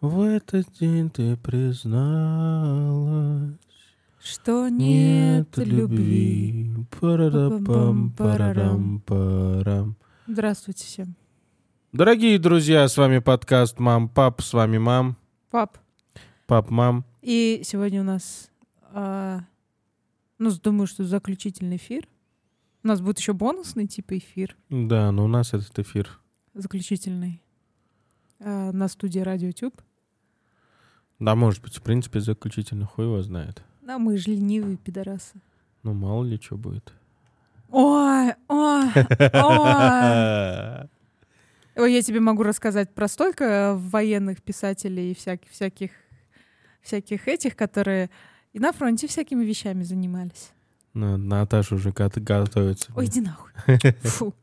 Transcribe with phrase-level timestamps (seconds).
[0.00, 1.92] В этот день ты призналась,
[4.22, 6.74] Что нет, нет любви.
[6.98, 9.96] Парарапам, парарам, парам.
[10.26, 11.14] Здравствуйте всем.
[11.92, 15.16] Дорогие друзья, с вами подкаст «Мам, пап», с вами мам,
[15.50, 15.76] Пап.
[16.46, 17.04] пап, мам.
[17.20, 18.48] И сегодня у нас,
[18.94, 19.40] а,
[20.38, 22.06] ну, думаю, что заключительный эфир.
[22.84, 26.08] У нас будет еще бонусный типа эфир, Да, но у нас этот эфир.
[26.54, 27.42] заключительный,
[28.38, 29.74] а, на студии Радио Тюб.
[31.20, 33.62] Да, может быть, в принципе, заключительно хуй его знает.
[33.82, 35.40] Да, мы же ленивые пидорасы.
[35.82, 36.92] Ну, мало ли что будет.
[37.70, 38.84] Ой, ой,
[39.32, 40.88] ой.
[41.76, 45.90] Ой, я тебе могу рассказать про столько военных писателей и всяких, всяких,
[46.82, 48.10] всяких этих, которые
[48.52, 50.50] и на фронте всякими вещами занимались.
[50.94, 52.92] На- Наташа уже гот- готовится.
[52.96, 53.52] Ой, иди нахуй.
[54.02, 54.34] Фу,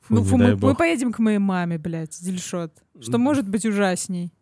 [0.00, 0.14] Фу.
[0.14, 2.72] ну, фу, мы, мы поедем к моей маме, блядь, Дильшот.
[3.00, 4.32] Что может быть ужасней?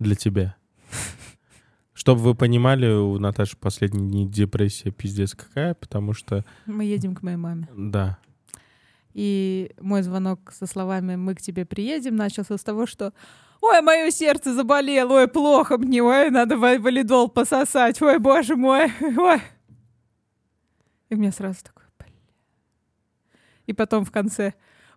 [0.00, 0.56] Для тебя.
[1.94, 7.22] Чтобы вы понимали, у Наташи последние дни депрессия пиздец какая, потому что, Мы едем к
[7.22, 7.68] моей маме.
[7.76, 8.18] да,
[9.14, 13.12] И мой звонок со словами «мы к тебе приедем» начался с того, что
[13.60, 18.92] «Ой, мое сердце заболело, ой, плохо мне, ой, надо ва- валидол пососать, ой, боже мой,
[19.16, 19.40] ой».
[21.10, 22.08] И мне сразу такое, бля.
[23.66, 24.54] И потом в конце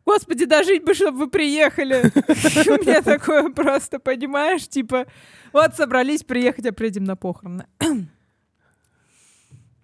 [0.08, 2.02] «Господи, дожить бы, чтобы вы приехали».
[2.16, 5.06] У меня такое просто, понимаешь, типа
[5.52, 7.68] вот собрались приехать, а приедем на похороны.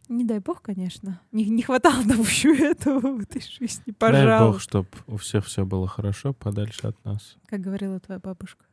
[0.09, 1.19] Не дай бог, конечно.
[1.31, 4.45] Не, не хватало нам еще этого в этой жизни, дай пожалуйста.
[4.45, 7.35] бог, чтобы у всех все было хорошо, подальше от нас.
[7.47, 8.63] Как говорила твоя бабушка.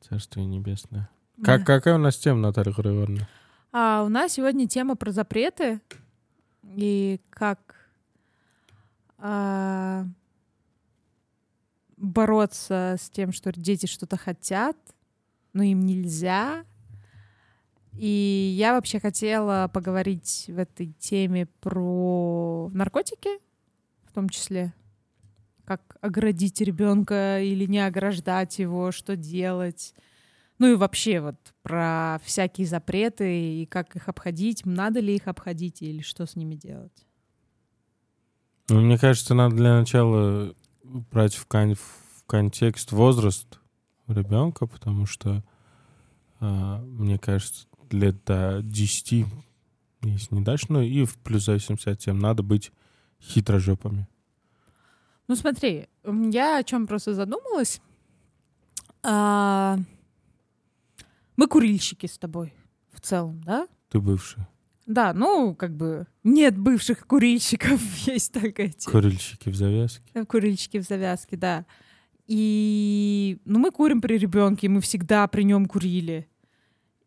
[0.00, 1.08] Царствие небесное.
[1.42, 1.64] Как, Да.
[1.76, 3.28] какая у нас тема, Наталья Григорьевна?
[3.72, 5.80] А у нас сегодня тема про запреты
[6.76, 7.58] и как
[9.18, 10.04] а,
[12.02, 14.76] бороться с тем, что дети что-то хотят,
[15.52, 16.64] но им нельзя.
[17.94, 23.38] И я вообще хотела поговорить в этой теме про наркотики,
[24.04, 24.72] в том числе,
[25.64, 29.94] как оградить ребенка или не ограждать его, что делать.
[30.58, 35.82] Ну и вообще вот про всякие запреты и как их обходить, надо ли их обходить
[35.82, 37.06] или что с ними делать.
[38.68, 43.60] Ну, мне кажется, надо для начала брать в, кон- в контекст возраст
[44.06, 45.42] ребенка, потому что,
[46.40, 49.26] а, мне кажется, лет до 10,
[50.02, 52.72] если не дальше, ну и в плюс зависимости от тем, надо быть
[53.20, 54.08] хитрожопами.
[55.28, 57.80] Ну смотри, я о чем просто задумалась.
[59.02, 59.78] А,
[61.36, 62.52] Мы курильщики с тобой
[62.92, 63.66] в целом, да?
[63.88, 64.44] Ты бывший.
[64.86, 70.02] Да, ну как бы нет бывших курильщиков, есть только эти Курильщики в завязке.
[70.14, 71.66] э, курильщики в завязке, да.
[72.26, 76.28] И ну мы курим при ребенке, мы всегда при нем курили.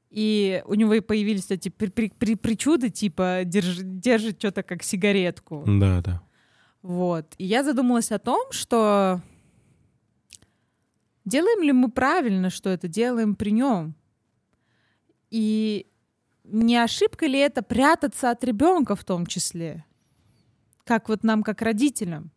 [0.09, 4.81] И у него и появились эти при- при- при- причуды, типа держ- держит что-то как
[4.83, 5.63] сигаретку.
[5.67, 6.21] Да, да.
[6.81, 7.33] Вот.
[7.37, 9.21] И я задумалась о том, что
[11.25, 13.95] делаем ли мы правильно, что это делаем при нем?
[15.31, 15.87] И
[16.47, 19.85] не ошибка ли это прятаться от ребенка в том числе?
[20.83, 22.31] Как вот нам, как родителям.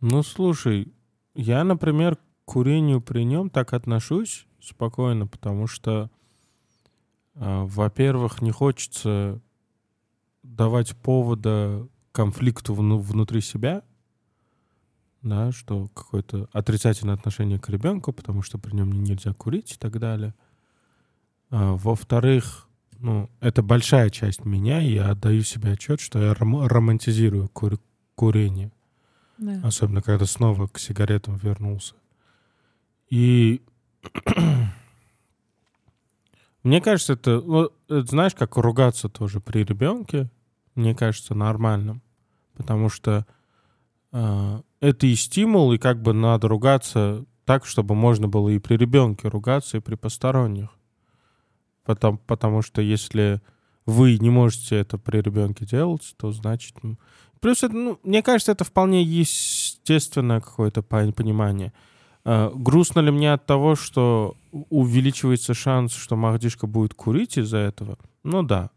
[0.00, 0.92] Ну, слушай,
[1.34, 6.10] я, например, к курению при нем так отношусь спокойно, потому что,
[7.34, 9.40] а, во-первых, не хочется
[10.42, 13.82] давать повода конфликту вну- внутри себя,
[15.22, 19.98] да, что какое-то отрицательное отношение к ребенку, потому что при нем нельзя курить и так
[19.98, 20.34] далее.
[21.56, 22.66] А, во-вторых,
[22.98, 27.78] ну, это большая часть меня, и я отдаю себе отчет, что я ром- романтизирую кур-
[28.16, 28.72] курение
[29.38, 29.60] Да.
[29.62, 31.94] особенно когда снова к сигаретам вернулся.
[33.08, 33.62] И
[36.64, 40.28] мне кажется, это, ну, это знаешь, как ругаться тоже при ребенке,
[40.74, 42.02] мне кажется, нормальным,
[42.56, 43.26] потому что
[44.10, 48.76] а, это и стимул, и как бы надо ругаться так, чтобы можно было и при
[48.76, 50.70] ребенке ругаться, и при посторонних.
[51.84, 53.40] Потому, потому что если
[53.86, 56.76] вы не можете это при ребенке делать, то значит...
[57.40, 61.74] Плюс, это, ну, мне кажется, это вполне естественное какое-то пон- понимание.
[62.24, 67.98] А, грустно ли мне от того, что увеличивается шанс, что Махдишка будет курить из-за этого?
[68.22, 68.70] Ну да.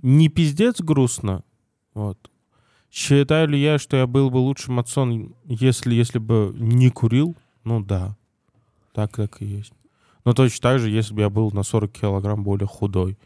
[0.00, 1.44] Не пиздец грустно.
[1.92, 2.30] Вот.
[2.90, 7.36] Считаю ли я, что я был бы лучшим отцом, если, если бы не курил?
[7.64, 8.16] Ну да.
[8.94, 9.74] Так, так и есть.
[10.28, 13.16] Но точно так же, если бы я был на 40 килограмм более худой.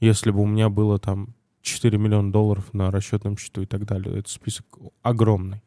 [0.00, 4.18] Если бы у меня было там 4 миллиона долларов на расчетном счету и так далее.
[4.18, 4.66] Это список
[5.00, 5.62] огромный.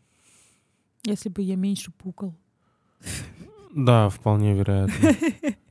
[1.04, 2.36] Если бы я меньше пукал.
[3.74, 5.16] Да, вполне вероятно.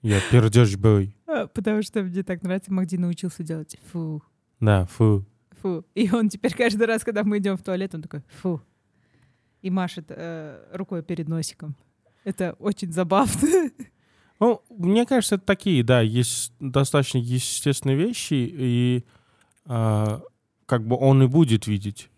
[0.02, 1.14] Я пердеж бой.
[1.28, 4.20] А, Потому что мне так нравится, Магди научился делать фу,
[4.58, 5.24] Да, фу.
[5.62, 5.84] фу.
[5.94, 8.60] И он теперь каждый раз, когда мы идем в туалет, он такой фу.
[9.62, 11.76] И машет э, рукой перед носиком.
[12.24, 13.70] Это очень забавно.
[14.40, 19.04] Ну, мне кажется, это такие, да, есть достаточно естественные вещи, и
[19.66, 20.20] а,
[20.66, 22.10] как бы он и будет видеть.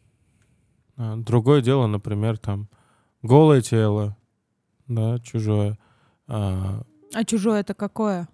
[0.96, 2.68] А, другое дело, например, там
[3.22, 4.16] голое тело,
[4.88, 5.78] да, чужое.
[6.26, 6.82] А,
[7.14, 8.28] А чужое это какое?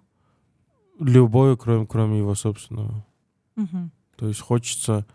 [0.99, 3.05] любое, кроме, кроме его собственного.
[3.55, 3.91] Мгм.
[4.15, 5.05] То есть хочется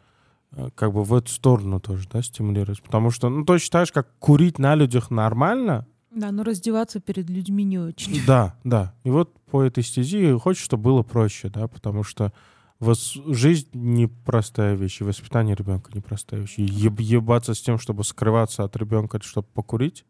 [0.52, 2.82] э, как бы в эту сторону тоже, да, стимулировать.
[2.82, 5.86] Потому что, ну, точно так же, как курить на людях нормально,
[6.18, 8.20] Да, но раздеваться перед людьми не очень.
[8.26, 8.94] да, да.
[9.04, 12.32] И вот по этой стези хочется, чтобы было проще, да, потому что
[12.80, 16.54] вос- жизнь непростая вещь, и воспитание ребенка непростая вещь.
[16.56, 20.04] И еб- ебаться с тем, чтобы скрываться от ребенка, чтобы покурить.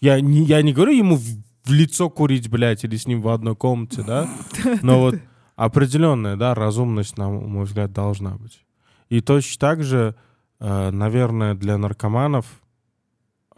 [0.00, 1.24] Я не, я не говорю ему в,
[1.64, 4.30] в лицо курить, блядь, или с ним в одной комнате, да,
[4.82, 5.16] но вот
[5.56, 8.64] определенная, да, разумность, на мой взгляд, должна быть.
[9.10, 10.14] И точно так же,
[10.60, 12.46] э, наверное, для наркоманов,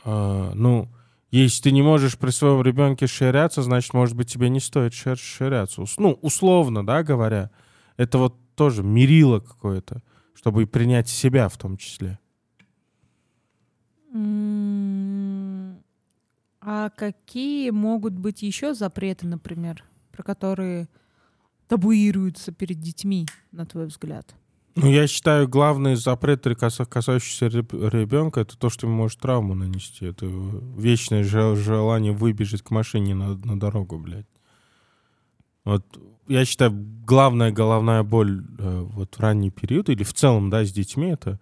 [0.04, 0.88] э, ну,
[1.38, 5.16] если ты не можешь при своем ребенке ширяться, значит, может быть, тебе не стоит шир-
[5.16, 5.84] ширяться.
[5.98, 7.50] Ну, условно, да, говоря.
[7.96, 10.02] Это вот тоже мерило какое-то,
[10.34, 12.18] чтобы принять себя в том числе.
[14.12, 15.82] М,
[16.60, 19.82] А какие могут быть еще запреты, например,
[20.12, 20.88] про которые
[21.66, 24.34] табуируются перед детьми, на твой взгляд?
[24.74, 30.06] Ну, я считаю, главный запрет, каса- касающийся ребенка, это то, что ему может травму нанести.
[30.06, 34.26] Это вечное жел- желание выбежать к машине на, на дорогу, блядь.
[35.64, 35.84] Вот
[36.28, 40.72] я считаю, главная головная боль э, вот в ранний период или в целом, да, с
[40.72, 41.38] детьми, это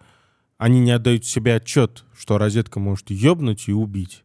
[0.57, 4.23] они не отдают себе отчет, что розетка может ёбнуть и убить.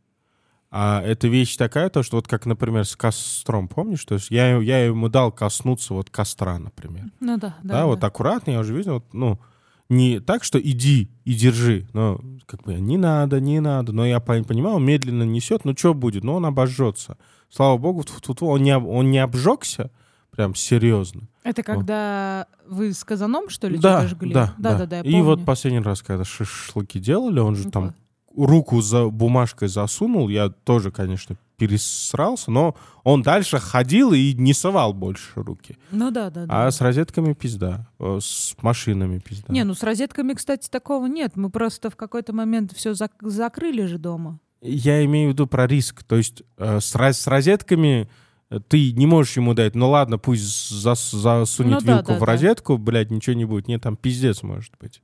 [0.78, 4.04] А эта вещь такая, то, что вот как, например, с костром, помнишь?
[4.04, 7.04] То есть я, я ему дал коснуться вот костра, например.
[7.18, 7.74] Ну да, да.
[7.74, 9.40] Да, вот аккуратно, я уже видел, вот, ну,
[9.88, 14.18] не так, что иди и держи, но как бы не надо, не надо, но я
[14.18, 17.16] пон- понимаю, он медленно несет, ну что будет, ну он обожжется.
[17.48, 19.90] Слава богу, тьфу-тьфу-тьфу, он не, он не обжегся,
[20.30, 21.22] прям серьезно.
[21.42, 24.34] Это когда вы с казаном, что ли, Да, жгли?
[24.34, 25.24] да, да, да, да, я И помню.
[25.24, 27.94] вот последний раз, когда шашлыки делали, он же Ну, там
[28.36, 34.92] руку за бумажкой засунул, я тоже, конечно, пересрался, но он дальше ходил и не совал
[34.92, 35.78] больше руки.
[35.90, 36.66] Ну да, да, да.
[36.66, 39.52] А с розетками пизда, э, с машинами пизда.
[39.52, 41.32] Не, ну с розетками, кстати, такого нет.
[41.36, 44.38] Мы просто в какой-то момент все закрыли же дома.
[44.60, 46.02] Я имею в виду про риск.
[46.04, 48.08] То есть э, с, с розетками
[48.50, 50.42] э, ты не можешь ему дать, ну ладно, пусть
[50.72, 52.26] зас- засунет Ну да, вилку да, в да.
[52.26, 53.68] розетку, блядь, ничего не будет.
[53.68, 55.02] Нет, там пиздец может быть.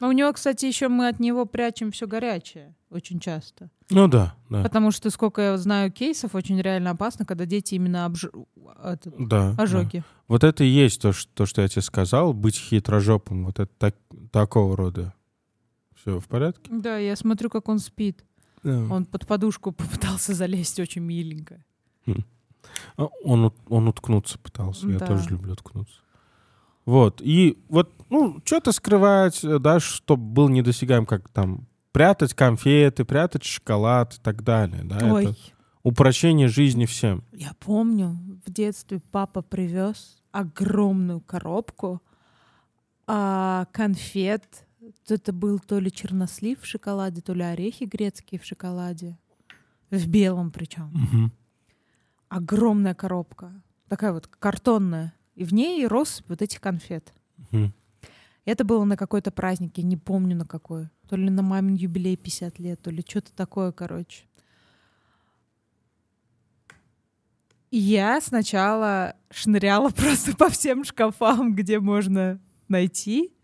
[0.00, 3.70] А у него, кстати, еще мы от него прячем все горячее очень часто.
[3.90, 4.62] Ну да, да.
[4.62, 8.26] Потому что, сколько я знаю кейсов, очень реально опасно, когда дети именно обж...
[8.84, 9.62] этот, Да, да.
[9.62, 10.02] ожоги.
[10.28, 13.46] Вот это и есть то что, то, что я тебе сказал, быть хитрожопым.
[13.46, 13.96] Вот это так-
[14.32, 15.14] такого рода.
[15.94, 16.70] Все в порядке?
[16.70, 18.24] Да, я смотрю, как он спит.
[18.62, 18.78] Да.
[18.90, 21.64] Он под подушку попытался залезть очень миленько.
[22.96, 24.86] А, Он, он уткнуться пытался.
[24.88, 25.06] Я Да.
[25.06, 26.00] тоже люблю уткнуться.
[26.86, 27.20] Вот.
[27.20, 33.44] И вот, ну, что-то скрывать, э, да, чтобы был недосягаем, как там прятать конфеты, прятать
[33.44, 34.82] шоколад и так далее.
[34.84, 35.34] Да, Ой, это
[35.82, 37.24] упрощение жизни всем.
[37.32, 42.02] я помню, в детстве папа привез огромную коробку
[43.06, 44.44] а, конфет.
[45.08, 49.18] Это был то ли чернослив в шоколаде, то ли орехи грецкие в шоколаде.
[49.90, 51.32] В белом причем.
[52.28, 53.52] Огромная коробка.
[53.88, 55.14] Такая вот картонная.
[55.36, 57.12] И в ней рос вот этих конфет.
[57.52, 57.72] Мгм.
[58.46, 60.88] Это было на какой-то праздник, я не помню на какой.
[61.08, 64.24] То ли на мамин юбилей 50 лет, то ли что-то такое, короче.
[67.70, 73.34] И я сначала шныряла просто по всем шкафам, где можно найти,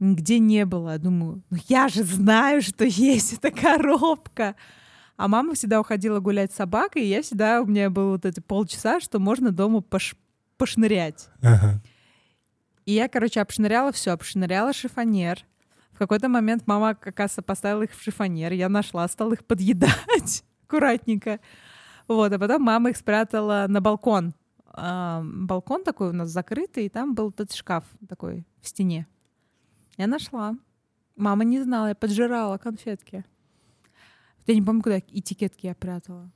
[0.00, 0.96] где не было.
[0.98, 4.56] Думаю, ну я же знаю, что есть эта коробка.
[5.16, 8.38] А мама всегда уходила гулять с собакой, и я всегда, у меня было вот эти
[8.38, 10.16] полчаса, что можно дома пош-
[10.58, 11.28] пошнырять.
[11.42, 11.80] Ага.
[12.84, 15.44] И я, короче, обшныряла все, обшныряла шифонер.
[15.92, 18.52] В какой-то момент мама, оказывается, поставила их в шифонер.
[18.52, 21.40] Я нашла, стала их подъедать аккуратненько.
[22.06, 24.34] Вот, а потом мама их спрятала на балкон.
[24.66, 29.06] А, балкон такой у нас закрытый, и там был этот шкаф такой в стене.
[29.96, 30.54] Я нашла.
[31.16, 33.24] Мама не знала, я поджирала конфетки.
[34.46, 36.30] Я не помню, куда этикетки я прятала.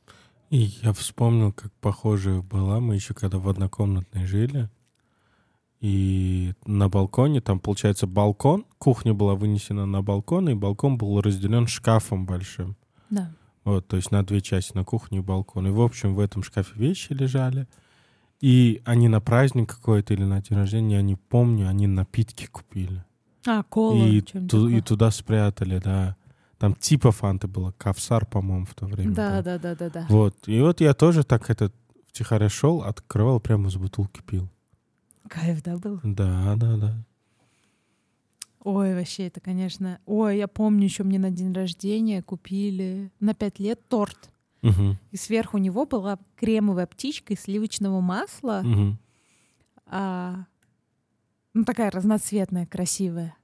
[0.52, 2.78] И я вспомнил, как похоже была.
[2.78, 4.68] Мы еще когда в однокомнатной жили.
[5.80, 11.66] И на балконе, там, получается, балкон, кухня была вынесена на балкон, и балкон был разделен
[11.66, 12.76] шкафом большим.
[13.08, 13.32] Да.
[13.64, 15.68] Вот, то есть на две части, на кухню и балкон.
[15.68, 17.66] И, в общем, в этом шкафе вещи лежали.
[18.42, 23.02] И они на праздник какой-то или на день рождения, я не помню, они напитки купили.
[23.46, 24.04] А, кола.
[24.04, 26.14] и, ту- и туда спрятали, да.
[26.62, 29.12] Там типа фанты было, Кавсар, по-моему, в то время.
[29.12, 29.42] Да, был.
[29.42, 30.06] да, да, да, да.
[30.08, 30.46] Вот.
[30.46, 31.74] И вот я тоже так этот
[32.06, 34.48] втихаря шел, открывал, прямо из бутылки пил.
[35.28, 35.98] Кайф, да, был?
[36.04, 37.04] Да, да, да.
[38.60, 39.98] Ой, вообще, это, конечно...
[40.06, 44.30] Ой, я помню, еще мне на день рождения купили на пять лет торт.
[44.62, 48.62] Мгм, И сверху него была кремовая птичка из сливочного масла.
[48.62, 49.00] мгм.
[49.86, 50.44] а,
[51.54, 53.34] ну, такая разноцветная, красивая.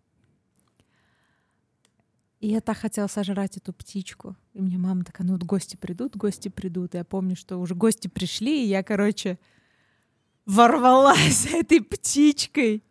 [2.40, 4.36] И я так хотела сожрать эту птичку.
[4.54, 6.94] И мне мама такая, ну вот гости придут, гости придут.
[6.94, 9.38] И я помню, что уже гости пришли, и я, короче,
[10.46, 12.84] ворвалась этой птичкой.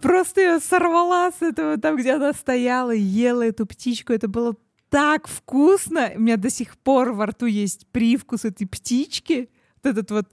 [0.00, 4.12] Просто ее сорвала с этого, там, где она стояла, ела эту птичку.
[4.12, 4.56] Это было
[4.88, 6.12] так вкусно.
[6.16, 9.48] У меня до сих пор во рту есть привкус этой птички.
[9.82, 10.28] Вот этот вот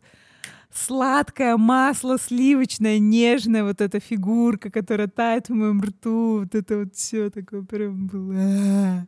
[0.78, 6.96] сладкое масло сливочное, нежное, вот эта фигурка, которая тает в моем рту, вот это вот
[6.96, 9.08] все такое прям было.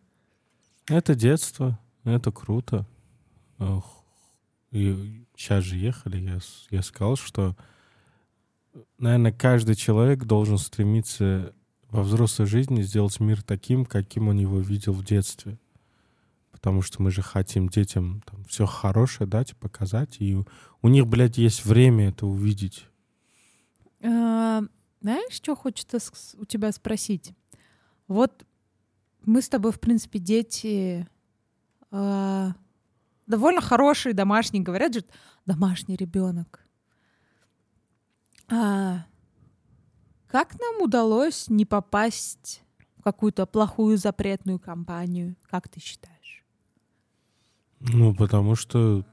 [0.87, 2.87] Это детство, это круто.
[3.59, 4.03] Ох.
[4.71, 7.55] И сейчас же ехали, я, я сказал, что,
[8.97, 11.53] наверное, каждый человек должен стремиться
[11.89, 15.57] во взрослой жизни сделать мир таким, каким он его видел в детстве.
[16.59, 20.17] Потому что мы же хотим детям все хорошее дать показать.
[20.19, 20.37] И
[20.81, 22.85] у, них, блядь, есть время это увидеть.
[24.03, 24.61] А,
[24.99, 25.99] Знаешь, что хочется
[26.37, 27.33] у тебя спросить?
[28.09, 28.45] Вот
[29.23, 31.07] мы с тобой, в принципе, дети
[31.91, 32.53] а,
[33.25, 34.61] довольно хорошие, домашние.
[34.61, 35.05] Говорят же,
[35.45, 36.65] домашний ребенок.
[38.49, 39.05] А
[40.27, 42.63] как нам удалось не попасть
[42.97, 45.37] в какую-то плохую запретную компанию?
[45.49, 46.18] Как ты считаешь?
[47.79, 49.05] Ну, потому что...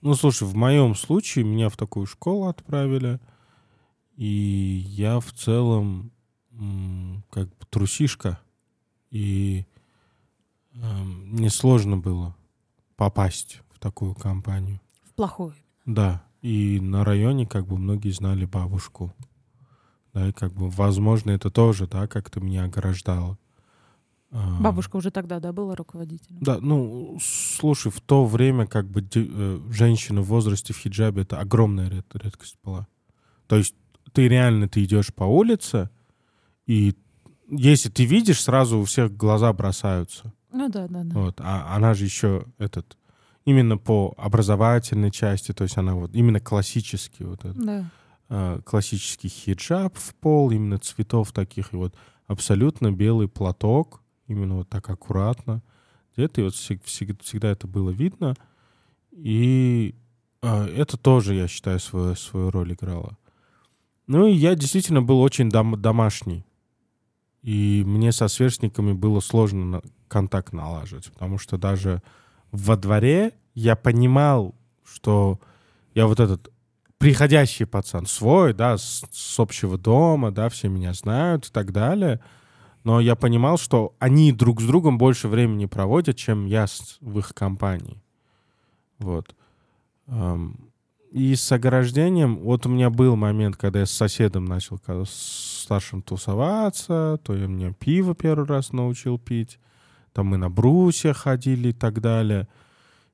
[0.00, 3.18] Ну, слушай, в моем случае меня в такую школу отправили,
[4.16, 6.12] и я в целом
[7.30, 8.40] как бы трусишка,
[9.10, 9.66] и
[10.74, 12.36] эм, мне сложно было
[12.96, 14.80] попасть в такую компанию.
[15.04, 15.54] В плохую.
[15.86, 19.14] Да, и на районе как бы многие знали бабушку.
[20.12, 23.38] Да, и как бы, возможно, это тоже, да, как-то меня ограждало.
[24.30, 26.38] А, Бабушка уже тогда, да, была руководителем?
[26.40, 31.40] да, ну, слушай, в то время как бы э, женщина в возрасте в хиджабе это
[31.40, 32.86] огромная ред- редкость была.
[33.46, 33.74] То есть
[34.12, 35.88] ты реально ты идешь по улице,
[36.66, 36.94] и
[37.50, 40.32] если ты видишь, сразу у всех глаза бросаются.
[40.52, 41.18] Ну да, да, да.
[41.18, 41.40] Вот.
[41.40, 42.98] А она же еще этот
[43.46, 47.90] именно по образовательной части, то есть она вот именно классический вот этот, Да.
[48.28, 51.94] э, классический хиджаб в пол, именно цветов таких, и вот
[52.26, 55.62] абсолютно белый платок, именно вот так аккуратно.
[56.16, 58.34] Где-то и вот всег- всег- всегда это было видно.
[59.12, 59.94] И
[60.42, 63.16] э, это тоже, я считаю, свою, свою роль играло.
[64.06, 66.44] Ну и я действительно был очень дом- домашний.
[67.42, 72.02] И мне со сверстниками было сложно на- контакт налаживать, потому что даже
[72.50, 74.54] во дворе я понимал,
[74.84, 75.38] что
[75.94, 76.50] я вот этот
[76.98, 82.20] приходящий пацан, свой, да, с, с общего дома, да, все меня знают и так далее.
[82.84, 87.18] Но я понимал, что они друг с другом больше времени проводят, чем я с- в
[87.18, 88.02] их компании.
[88.98, 89.34] Вот.
[91.10, 96.02] И с ограждением, вот у меня был момент, когда я с соседом начал с старшим
[96.02, 99.58] тусоваться, то я мне пиво первый раз научил пить,
[100.12, 102.48] там мы на брусья ходили и так далее.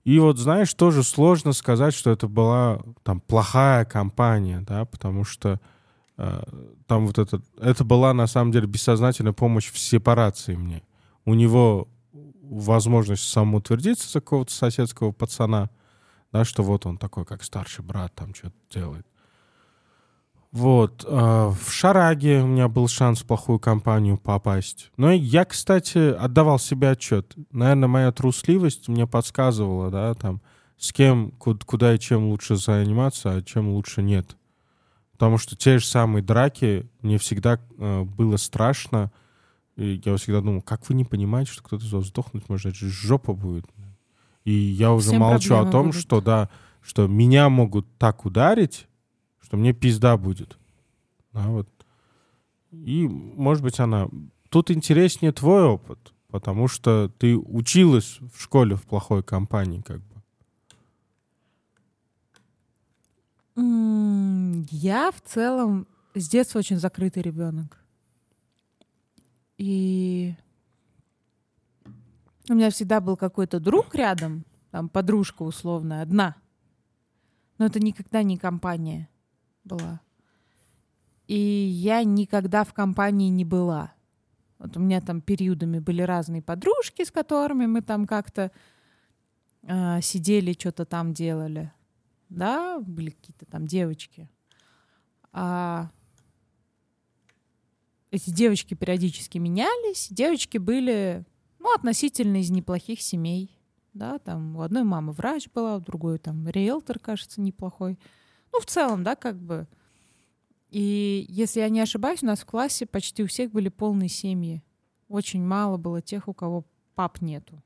[0.04, 5.60] И вот, знаешь, тоже сложно сказать, что это была там плохая компания, да, потому что
[6.16, 10.82] там вот это, это была на самом деле бессознательная помощь в сепарации мне.
[11.24, 11.88] У него
[12.42, 15.70] возможность самоутвердиться за какого-то соседского пацана,
[16.32, 19.06] да, что вот он такой, как старший брат, там что-то делает.
[20.52, 21.04] Вот.
[21.04, 24.92] э, В Шараге у меня был шанс в плохую компанию попасть.
[24.96, 27.34] Но я, кстати, отдавал себе отчет.
[27.50, 30.40] Наверное, моя трусливость мне подсказывала, да, там,
[30.78, 34.36] с кем, ку- куда и чем лучше заниматься, а чем лучше нет.
[35.14, 39.12] Потому что те же самые драки мне всегда э, было страшно.
[39.76, 42.76] И я всегда думал, как вы не понимаете, что кто-то из вас сдохнуть может, это
[42.76, 43.64] же жопа будет.
[44.44, 46.00] И я уже Всем молчу о том, будут.
[46.00, 46.50] что да,
[46.82, 48.88] что меня могут так ударить,
[49.40, 50.58] что мне пизда будет.
[51.32, 51.68] Да, вот.
[52.72, 54.08] И, может быть, она...
[54.50, 60.13] Тут интереснее твой опыт, потому что ты училась в школе в плохой компании, как бы.
[63.56, 67.78] Я в целом с детства очень закрытый ребенок.
[69.58, 70.34] И
[72.48, 76.36] У меня всегда был какой-то друг рядом, там подружка условно, одна.
[77.56, 79.08] Но это никогда не компания
[79.64, 80.00] была.
[81.26, 83.94] И я никогда в компании не была.
[84.58, 88.50] Вот у меня там периодами были разные подружки, с которыми мы там как-то
[89.62, 91.72] э, сидели, что-то там делали.
[92.28, 94.28] Да, были какие-то там девочки.
[95.32, 95.90] А
[98.10, 100.08] эти девочки периодически менялись.
[100.10, 101.24] Девочки были,
[101.58, 103.58] ну, относительно из неплохих семей.
[103.92, 107.98] Да, там у одной мамы врач была, у другой там риэлтор, кажется, неплохой.
[108.52, 109.68] Ну, в целом, да, как бы
[110.74, 114.60] и если я не ошибаюсь, у нас в классе почти у всех были полные семьи.
[115.06, 116.64] Очень мало было тех, у кого
[116.96, 117.62] пап нету.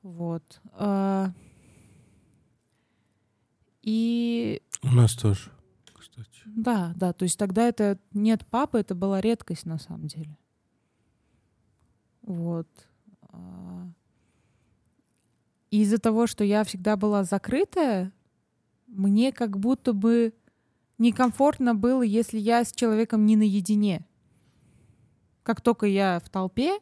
[0.00, 0.62] Вот.
[0.72, 1.34] А,
[3.82, 4.62] и...
[4.82, 5.50] У нас тоже,
[5.92, 6.28] кстати.
[6.46, 7.12] Да, да.
[7.12, 10.36] То есть тогда это нет папы, это была редкость на самом деле.
[12.22, 12.68] Вот.
[13.28, 13.88] А,
[15.70, 18.12] из-за того, что я всегда была закрытая,
[18.86, 20.34] мне как будто бы
[20.98, 24.06] некомфортно было, если я с человеком не наедине.
[25.42, 26.78] Как только я в толпе,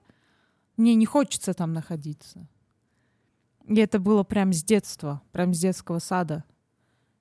[0.76, 2.46] мне не хочется там находиться.
[3.66, 6.44] И это было прям с детства, прям с детского сада.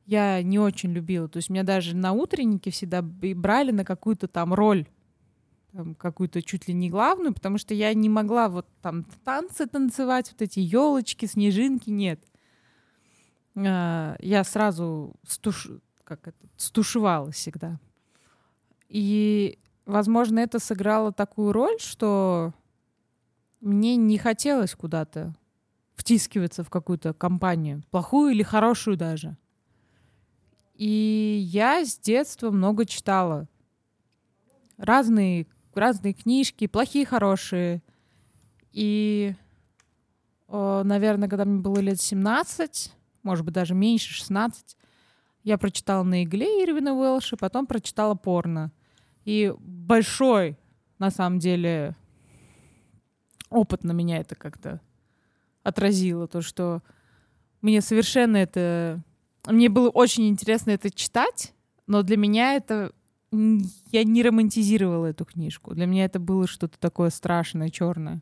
[0.09, 1.29] Я не очень любила.
[1.29, 4.87] То есть меня даже на утреннике всегда брали на какую-то там роль,
[5.99, 10.41] какую-то чуть ли не главную, потому что я не могла вот там танцы танцевать, вот
[10.41, 12.23] эти елочки, снежинки, нет.
[13.55, 15.67] А, я сразу стуш
[16.03, 17.79] как это, стушевалась всегда.
[18.87, 22.55] И, возможно, это сыграло такую роль, что
[23.61, 25.35] мне не хотелось куда-то
[25.93, 29.37] втискиваться в какую-то компанию, плохую или хорошую даже.
[30.79, 33.50] И я с детства много читала.
[34.77, 37.83] Разные, разные книжки, плохие, хорошие.
[38.71, 39.36] И,
[40.48, 42.93] наверное, когда мне было лет 17,
[43.24, 44.77] может быть, даже меньше, 16,
[45.43, 48.71] я прочитала на игле Ирвина Уэлша, потом прочитала порно.
[49.25, 50.58] И большой,
[50.97, 51.93] на самом деле,
[53.49, 54.80] опыт на меня это как-то
[55.62, 56.25] отразило.
[56.25, 56.82] То, что
[57.62, 59.03] мне совершенно это...
[59.47, 61.54] Мне было очень интересно это читать,
[61.88, 62.91] но для меня это...
[63.32, 65.75] Я не романтизировала эту книжку.
[65.75, 68.21] Для меня это было что-то такое страшное, черное.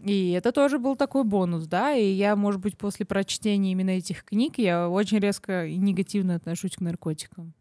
[0.00, 4.24] И это тоже был такой бонус, да, и я, может быть, после прочтения именно этих
[4.24, 7.52] книг, я очень резко и негативно отношусь к наркотикам.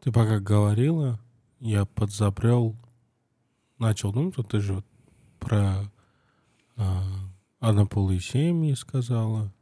[0.00, 1.20] Ты пока говорила,
[1.60, 2.74] я подзабрел,
[3.78, 4.82] начал думать, вот ты же
[5.38, 5.84] про
[6.76, 6.82] э,
[7.60, 9.52] однополые семьи сказала,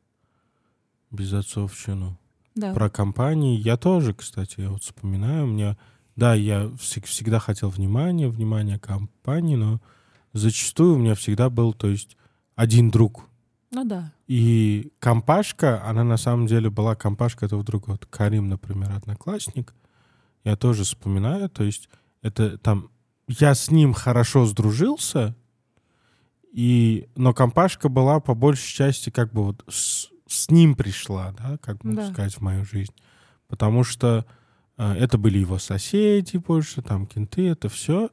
[1.11, 2.19] безотцовщину,
[2.55, 2.73] да.
[2.75, 3.57] про компании.
[3.59, 5.77] Я тоже, кстати, я вот вспоминаю, у меня
[6.17, 9.81] да, я всегда хотел внимания, внимания компании, но
[10.33, 12.17] зачастую у меня всегда был, то есть,
[12.55, 13.29] один друг.
[13.71, 14.13] Ну да.
[14.27, 17.91] И компашка, она на самом деле была компашка этого друга.
[17.91, 19.75] Вот Карим, например, одноклассник.
[20.43, 21.91] Я тоже вспоминаю, то есть,
[22.23, 22.91] это там...
[23.29, 25.35] Я с ним хорошо сдружился,
[26.57, 31.59] и, но компашка была по большей части как бы вот с, с ним пришла, да,
[31.61, 32.11] как можно да.
[32.11, 32.95] сказать, в мою жизнь.
[33.47, 34.25] Потому что
[34.79, 38.09] а, это были его соседи больше, там кенты, это все.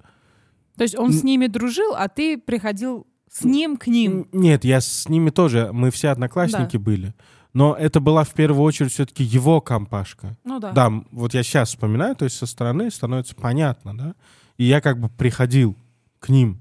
[0.76, 4.28] То есть он с ними дружил, а ты приходил с ним к ним?
[4.34, 6.84] Нет, я с ними тоже, мы все одноклассники да.
[6.84, 7.14] были.
[7.54, 10.36] Но это была в первую очередь все-таки его компашка.
[10.44, 10.74] Ну да.
[10.74, 14.16] Да, вот я сейчас вспоминаю, то есть со стороны становится понятно, да.
[14.58, 15.78] И я как бы приходил
[16.20, 16.60] к ним.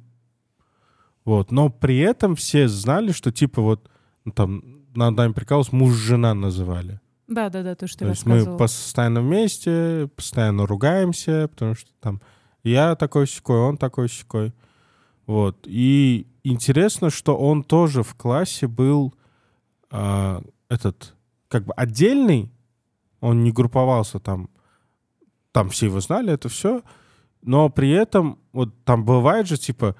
[1.24, 1.50] Вот.
[1.50, 3.90] Но при этом все знали, что типа вот
[4.24, 4.62] ну, там
[4.94, 7.00] над нами прикалывался, муж-жена называли.
[7.28, 12.20] Да, да, да, то, что то есть мы постоянно вместе, постоянно ругаемся, потому что там
[12.62, 14.52] я такой щекой, он такой щекой.
[15.26, 15.56] Вот.
[15.64, 19.14] И интересно, что он тоже в классе был
[19.90, 21.14] э, этот
[21.48, 22.50] как бы отдельный,
[23.20, 24.50] он не групповался там,
[25.52, 26.82] там все его знали, это все,
[27.42, 29.96] но при этом вот там бывает же типа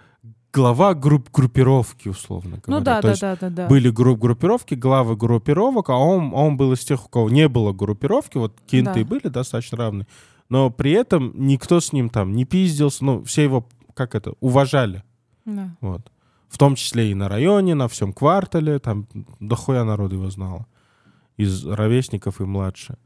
[0.52, 2.78] глава групп группировки, условно говоря.
[2.78, 3.68] Ну да, То да, да, да, да.
[3.68, 7.72] Были групп группировки, главы группировок, а он, он был из тех, у кого не было
[7.72, 9.04] группировки, вот кинты да.
[9.04, 10.06] были достаточно равны,
[10.48, 15.02] но при этом никто с ним там не пиздился, ну, все его, как это, уважали.
[15.44, 15.74] Да.
[15.80, 16.12] Вот.
[16.48, 19.06] В том числе и на районе, на всем квартале, там
[19.40, 20.66] дохуя народу его знало.
[21.38, 22.98] Из ровесников и младше.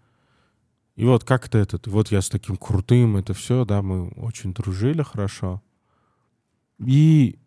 [0.96, 5.02] И вот как-то этот, вот я с таким крутым, это все, да, мы очень дружили
[5.02, 5.62] хорошо.
[6.78, 7.38] И,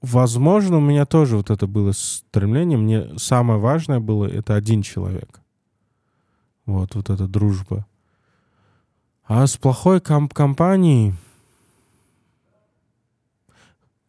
[0.00, 2.78] возможно, у меня тоже вот это было стремление.
[2.78, 5.40] Мне самое важное было— это один человек.
[6.66, 7.86] Вот, вот эта дружба.
[9.24, 11.14] А с плохой комп компанией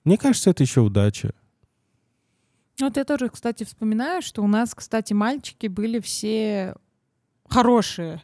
[0.09, 1.35] Мне кажется, это еще удача.
[2.79, 6.75] Вот я тоже, кстати, вспоминаю, что у нас, кстати, мальчики были все
[7.47, 8.23] хорошие.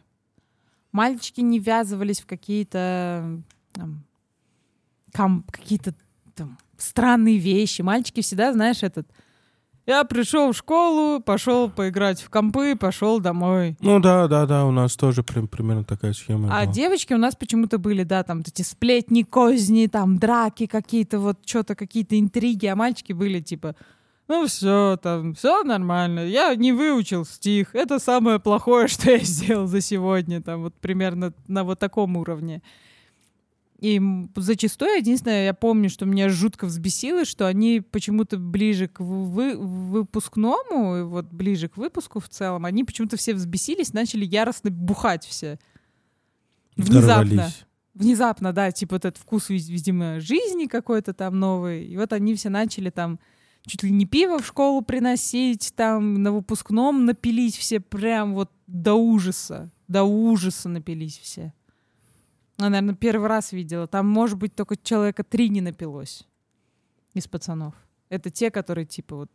[0.90, 3.40] Мальчики не ввязывались в какие-то
[5.50, 5.94] какие-то
[6.34, 7.82] там странные вещи.
[7.82, 9.06] Мальчики всегда, знаешь, этот
[9.86, 13.76] я пришел в школу, пошел поиграть в компы, пошел домой.
[13.80, 16.48] Ну да, да, да, у нас тоже прям, примерно такая схема.
[16.50, 16.72] А была.
[16.74, 21.76] девочки у нас почему-то были, да, там эти сплетни, козни, там драки какие-то, вот что-то,
[21.76, 23.76] какие-то интриги, а мальчики были типа,
[24.26, 29.68] ну все, там, все нормально, я не выучил стих, это самое плохое, что я сделал
[29.68, 32.60] за сегодня, там, вот примерно на вот таком уровне.
[33.78, 34.00] И
[34.36, 41.06] зачастую, единственное, я помню, что меня жутко взбесило, что они почему-то ближе к вы- выпускному,
[41.06, 45.58] вот ближе к выпуску в целом, они почему-то все взбесились, начали яростно бухать все.
[46.76, 47.30] Внезапно.
[47.30, 47.64] Дорвались.
[47.94, 51.86] Внезапно, да, типа вот этот вкус, вид- видимо, жизни какой-то там новый.
[51.86, 53.18] И вот они все начали там
[53.66, 58.94] чуть ли не пиво в школу приносить, там на выпускном напились все прям вот до
[58.94, 59.70] ужаса.
[59.88, 61.52] До ужаса напились все.
[62.58, 63.86] Я, наверное, первый раз видела.
[63.86, 66.26] Там, может быть, только человека три не напилось
[67.14, 67.74] из пацанов.
[68.08, 69.30] Это те, которые, типа, вот...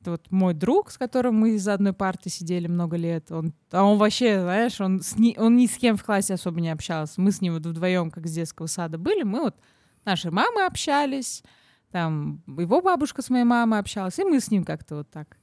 [0.00, 3.32] Это вот мой друг, с которым мы из одной парты сидели много лет.
[3.32, 6.60] Он, а он вообще, знаешь, он, с ни, он ни с кем в классе особо
[6.60, 7.20] не общался.
[7.20, 9.24] Мы с ним вот вдвоем, как с детского сада были.
[9.24, 9.56] Мы вот...
[10.04, 11.42] Наши мамы общались,
[11.90, 15.36] там его бабушка с моей мамой общалась, и мы с ним как-то вот так.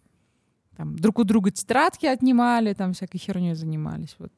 [0.75, 4.15] Там друг у друга тетрадки отнимали, там всякой херней занимались.
[4.17, 4.31] Вот.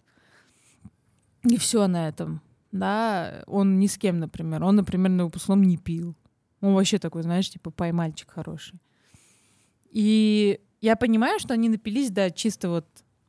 [1.49, 2.41] И все на этом.
[2.71, 4.63] Да, он ни с кем, например.
[4.63, 6.15] Он, например, на выпускном не пил.
[6.61, 8.79] Он вообще такой, знаешь, типа поймальчик хороший.
[9.89, 12.85] И я понимаю, что они напились, да, чисто вот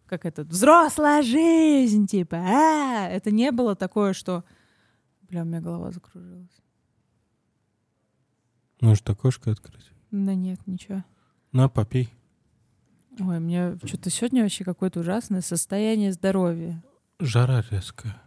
[0.06, 4.42] как это, взрослая жизнь, типа, а, это не было такое, что,
[5.28, 6.62] бля, у меня голова закружилась.
[8.80, 9.90] Может, окошко открыть?
[10.10, 11.04] Да нет, ничего.
[11.52, 12.08] На, попей.
[13.20, 16.82] Ой, у меня что-то сегодня вообще какое-то ужасное состояние здоровья.
[17.20, 18.20] Жара резкая.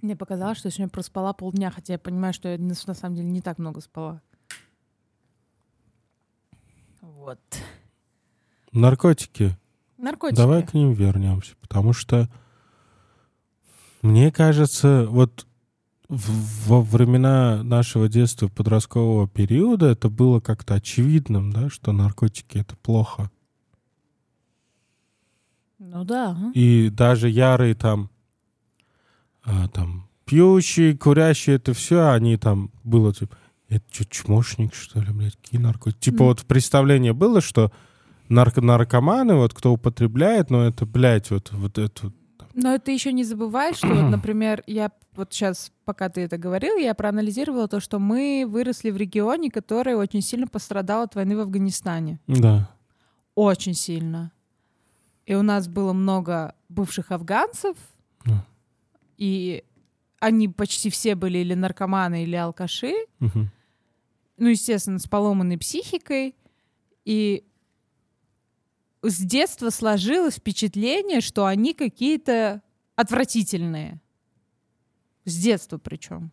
[0.00, 3.28] Мне показалось, что я сегодня проспала полдня, хотя я понимаю, что я на самом деле
[3.28, 4.22] не так много спала.
[7.02, 7.40] Вот.
[8.72, 9.56] Наркотики.
[9.98, 10.36] Наркотики.
[10.36, 12.30] Давай к ним вернемся, потому что
[14.00, 15.47] мне кажется, вот
[16.08, 23.30] во времена нашего детства, подросткового периода, это было как-то очевидным, да, что наркотики это плохо.
[25.78, 26.30] Ну да.
[26.30, 26.50] ага.
[26.54, 28.10] И даже ярые там,
[29.44, 33.36] а, там пьющие, курящие, это все, они там было типа,
[33.68, 36.00] это что, чмошник, что ли, блядь, какие наркотики?
[36.00, 36.28] Типа М.
[36.28, 37.70] вот представление было, что
[38.28, 42.12] нарко наркоманы, вот кто употребляет, но это, блядь, вот, вот это
[42.60, 46.76] Но это еще не забывай, что, вот, например, я вот сейчас, пока ты это говорил,
[46.76, 51.40] я проанализировала то, что мы выросли в регионе, который очень сильно пострадал от войны в
[51.40, 52.18] Афганистане.
[52.26, 52.68] Да.
[53.36, 54.32] Очень сильно.
[55.24, 57.76] И у нас было много бывших афганцев,
[58.24, 58.44] Да.
[59.18, 59.62] и
[60.18, 62.94] они почти все были или наркоманы, или алкаши.
[63.20, 63.50] Мгм.
[64.36, 66.34] ну, естественно, с поломанной психикой.
[67.04, 67.44] И
[69.02, 72.62] с детства сложилось впечатление, что они какие-то
[72.96, 74.00] отвратительные.
[75.24, 76.30] С детства причем.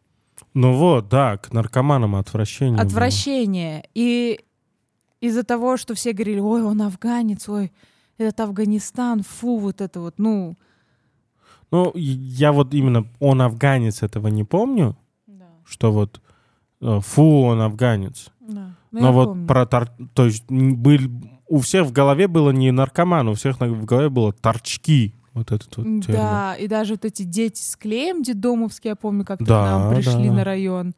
[0.54, 2.78] Ну вот, да, к наркоманам отвращение.
[2.78, 2.86] было.
[2.86, 3.88] Отвращение.
[3.94, 4.40] И
[5.22, 7.72] из-за того, что все говорили, ой, он афганец, ой,
[8.18, 10.56] этот Афганистан, фу, вот это вот, ну...
[11.72, 14.96] Ну, я вот именно он афганец этого не помню,
[15.28, 16.22] Да, что вот
[16.80, 18.30] э, фу, он афганец.
[18.40, 18.76] да.
[18.92, 19.48] Ну, Но вот помню.
[19.48, 21.00] про то есть м, был...
[21.48, 25.16] у всех в голове было не наркоман, у всех в голове было торчки.
[25.34, 26.04] Вот этот вот термин.
[26.08, 29.94] Да, и даже вот эти дети с клеем детдомовские, я помню, как-то Да, к нам
[29.96, 30.34] пришли да.
[30.34, 30.96] на район.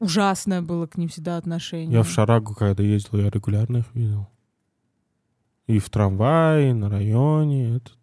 [0.00, 1.92] Ужасное было к ним всегда отношение.
[1.92, 4.28] Я в Шарагу, когда ездил, я регулярно их видел.
[5.66, 7.76] И в трамвае, и на районе.
[7.76, 7.96] этот.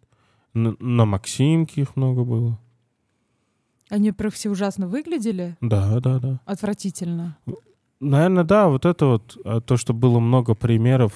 [0.54, 2.58] На, на Максимке их много было.
[3.90, 6.40] Они про все ужасно выглядели, Да, да, да.
[6.44, 7.38] отвратительно.
[8.00, 11.12] Наверное, да, вот это вот, а, то, что было много примеров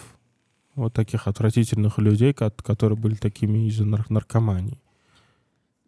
[0.75, 4.81] вот таких отвратительных людей, ко- которые были такими из-за нар- наркомании.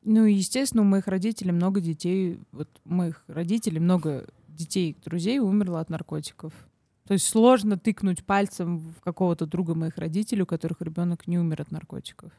[0.05, 5.89] Ну естественно, у моих родителей много детей, вот моих родителей много детей, друзей умерло от
[5.91, 6.53] наркотиков.
[7.09, 11.63] То есть сложно тыкнуть пальцем в какого-то друга моих родителей, у которых ребенок не умер
[11.63, 12.31] от наркотиков.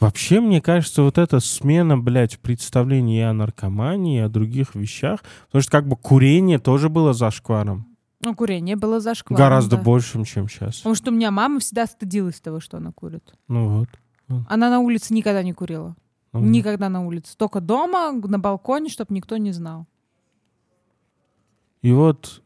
[0.00, 5.70] Вообще, мне кажется, вот эта смена, блядь, и о наркомании, о других вещах, потому что
[5.70, 7.86] как бы курение тоже было зашкваром.
[8.20, 9.38] Ну, курение было зашкваром.
[9.38, 9.82] Гораздо да.
[9.82, 10.78] большим, чем сейчас.
[10.78, 13.34] Потому что у меня мама всегда стыдилась того, что она курит.
[13.48, 13.88] Ну вот.
[14.48, 15.94] Она на улице никогда не курила.
[16.32, 16.50] Мгм.
[16.50, 17.36] Никогда на улице.
[17.36, 19.86] Только дома, на балконе, чтобы никто не знал.
[21.82, 22.42] И вот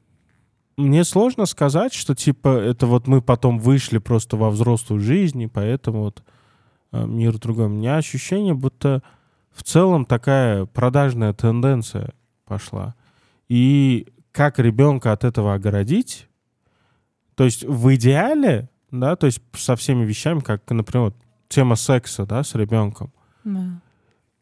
[0.77, 5.47] мне сложно сказать, что типа это вот мы потом вышли просто во взрослую жизнь, и
[5.47, 6.23] поэтому вот
[6.92, 7.66] мир другой.
[7.66, 9.03] У меня ощущение, будто
[9.51, 12.12] в целом такая продажная тенденция
[12.44, 12.94] пошла.
[13.48, 16.29] И как ребенка от этого огородить?
[17.35, 21.16] То есть в идеале, да, то есть со всеми вещами, как, например, вот
[21.48, 23.12] тема секса, да, с ребенком.
[23.44, 23.81] Да.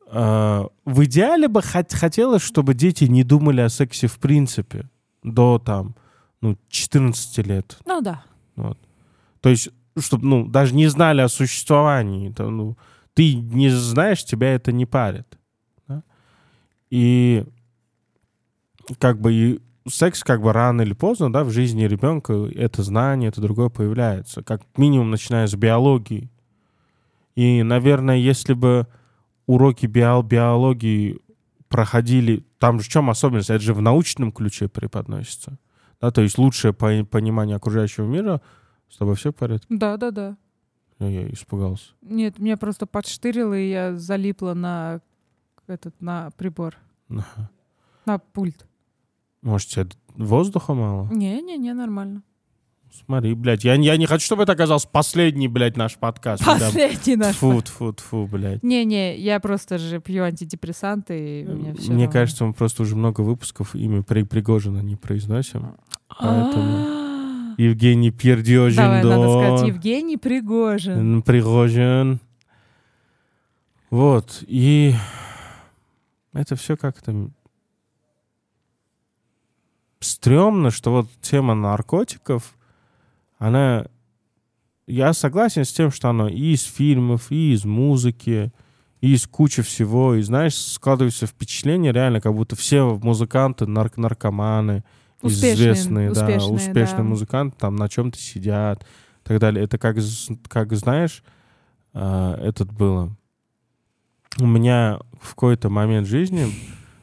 [0.08, 4.88] Э, в идеале бы хот- хотелось, чтобы дети не думали о сексе в принципе
[5.22, 5.94] до там,
[6.40, 7.78] ну, 14 лет.
[7.84, 8.22] Ну да.
[9.40, 12.30] То есть, чтобы, ну, даже не знали о существовании.
[12.30, 12.76] Это, ну,
[13.14, 15.38] ты не знаешь, тебя это не парит.
[15.88, 16.02] да.
[16.90, 17.44] И
[18.98, 23.28] как бы и секс как бы рано или поздно, да, в жизни ребенка это знание,
[23.28, 24.42] это другое появляется.
[24.42, 26.30] Как минимум, начиная с биологии.
[27.34, 28.86] И, наверное, если бы
[29.46, 31.18] уроки био- биологии
[31.68, 32.44] проходили...
[32.58, 33.50] Там же в чем особенность?
[33.50, 35.58] Это же в научном ключе преподносится.
[36.00, 38.40] Да, то есть лучшее по- понимание окружающего мира.
[38.88, 39.66] С тобой все в порядке?
[39.68, 40.36] Да, да, да.
[40.98, 41.90] Я, я испугался.
[42.02, 45.00] Нет, меня просто подштырило, и я залипла на
[45.66, 46.76] этот, на прибор,
[47.10, 47.50] Ага.
[48.06, 48.66] на пульт.
[49.42, 51.08] Может, тебе воздуха мало?
[51.12, 52.22] Не-не-не, нормально.
[53.04, 56.42] Смотри, блядь, я, я не хочу, чтобы это оказался последний, блядь, наш подкаст.
[56.44, 57.36] Последний наш.
[57.36, 58.62] Фу, фу, фу, блядь.
[58.62, 61.92] Не-не, я просто же пью антидепрессанты, и меня все.
[61.92, 65.76] Мне кажется, мы просто уже много выпусков имя При Пригожина не произносим.
[66.18, 67.05] поэтому
[67.56, 69.66] Евгений Пердёжин, Давай, надо сказать, да.
[69.66, 71.22] Евгений Пригожин.
[71.22, 72.20] Пригожин.
[73.90, 74.94] Вот, и
[76.32, 77.30] это все как-то
[80.00, 82.56] стрёмно, что вот тема наркотиков,
[83.38, 83.86] она...
[84.86, 88.52] Я согласен с тем, что она и из фильмов, и из музыки,
[89.00, 90.14] и из кучи всего.
[90.14, 94.84] И, знаешь, складывается впечатление реально, как будто все музыканты нарк наркоманы,
[95.22, 97.02] Успешные, известные, да, успешные, успешные да.
[97.04, 99.64] музыканты там на чем-то сидят и так далее.
[99.64, 99.96] Это как,
[100.48, 101.22] как знаешь,
[101.94, 103.16] а, этот было.
[104.38, 106.46] У меня в какой-то момент жизни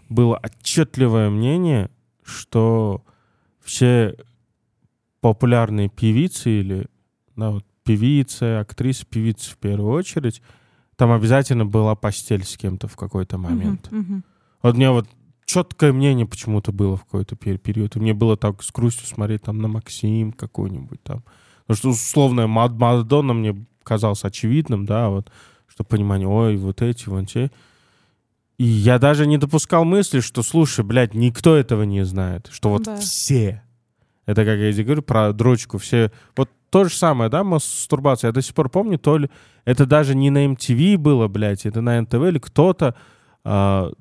[0.09, 1.89] было отчетливое мнение,
[2.23, 3.03] что
[3.61, 4.15] все
[5.19, 6.87] популярные певицы или
[7.35, 10.41] да, вот, певицы, актрисы, певицы в первую очередь,
[10.95, 13.91] там обязательно была постель с кем-то в какой-то момент.
[13.91, 14.23] Мгм, мгм.
[14.61, 15.07] Вот у меня вот
[15.45, 17.95] четкое мнение почему-то было в какой-то пер- период.
[17.95, 21.23] И мне было так с грустью смотреть там на Максим какой-нибудь там.
[21.65, 25.31] Потому что условная Мад- Мадонна мне казалось очевидным, да, вот,
[25.67, 27.51] что понимание, ой, вот эти, вон те.
[28.57, 32.49] И я даже не допускал мысли, что, слушай, блядь, никто этого не знает.
[32.51, 32.95] Что вот Да.
[32.97, 33.61] все.
[34.25, 35.77] Это как я тебе говорю про дрочку.
[35.79, 36.11] Все.
[36.37, 38.29] Вот то же самое, да, мастурбация.
[38.29, 39.29] Я до сих пор помню, то ли
[39.65, 42.95] это даже не на MTV было, блядь, это на НТВ или кто-то
[43.43, 43.91] а,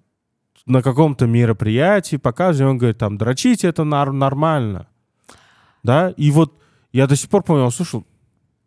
[0.66, 4.88] на каком-то мероприятии показывает, он говорит, там, дрочить это нормально.
[5.82, 6.58] Да, и вот
[6.92, 8.04] я до сих пор помню, слушал,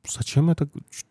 [0.08, 0.68] зачем это,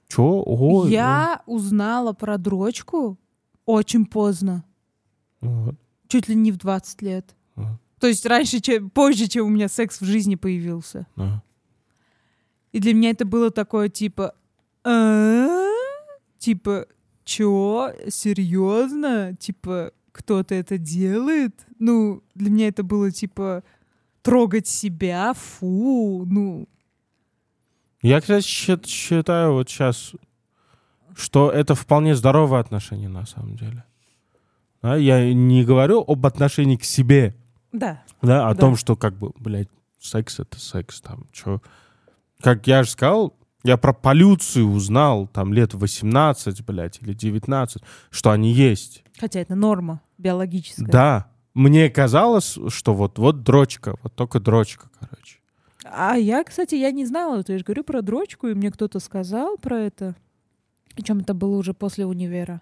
[0.08, 3.18] чё, ой, Я узнала про дрочку
[3.64, 4.64] очень поздно.
[5.40, 5.48] ой».
[5.48, 5.74] Вот.
[6.08, 7.34] Чуть ли не в 20 лет.
[7.56, 7.78] Ага.
[7.98, 11.06] То есть раньше, чем, позже, чем у меня секс в жизни появился.
[11.16, 11.42] Ага.
[12.72, 14.34] И для меня это было такое типа...
[14.84, 15.46] «А?
[16.38, 16.86] Типа,
[17.24, 17.90] чё?
[18.08, 19.34] Серьезно?
[19.36, 21.66] Типа, кто-то это делает?
[21.80, 23.62] Ну, для меня это было типа
[24.22, 26.66] трогать себя, фу, ну,
[28.00, 30.12] Я, кстати, счит- считаю вот сейчас,
[31.16, 33.84] что это вполне здоровое отношение на самом деле.
[34.82, 37.34] Да, я не говорю об отношении к себе,
[37.72, 38.02] да.
[38.22, 38.60] да, о Да.
[38.60, 41.60] том, что как бы, блядь, секс это секс, там, чё.
[42.40, 48.30] Как я же сказал, я про полюцию узнал там лет 18, блядь, или 19, что
[48.30, 49.02] они есть.
[49.18, 50.86] Хотя это норма биологическая.
[50.86, 51.30] Да.
[51.54, 55.38] Мне казалось, что вот, вот дрочка, вот только дрочка, короче.
[55.84, 58.98] А я, кстати, я не знала, то я же говорю про дрочку, и мне кто-то
[59.00, 60.14] сказал про это.
[60.94, 62.60] Причем это было уже после универа.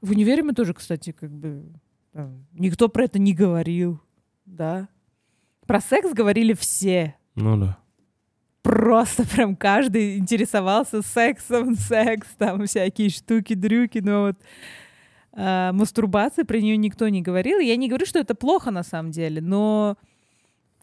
[0.00, 1.72] В универе мы тоже, кстати, как бы
[2.12, 4.00] там, никто про это не говорил,
[4.44, 4.88] да.
[5.66, 7.14] Про секс говорили все.
[7.36, 7.78] Ну да.
[8.62, 14.36] Просто прям каждый интересовался сексом, секс, там всякие штуки, дрюки, но вот
[15.32, 17.58] а, мастурбация про нее никто не говорил.
[17.58, 19.96] Я не говорю, что это плохо на самом деле, но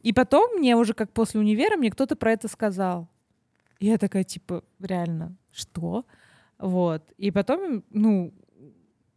[0.01, 3.09] и потом мне уже как после универа мне кто-то про это сказал.
[3.79, 6.05] И я такая типа реально что?
[6.57, 7.03] Вот.
[7.17, 8.33] И потом, ну,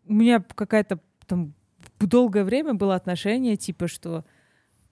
[0.06, 1.54] у меня какая-то там
[1.98, 4.24] долгое время было отношение типа что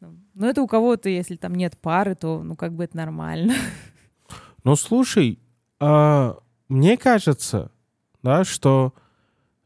[0.01, 3.55] ну, это у кого-то, если там нет пары, то, ну, как бы это нормально.
[4.65, 5.39] Ну, слушай,
[5.81, 6.37] а,
[6.69, 7.71] мне кажется,
[8.23, 8.93] да, что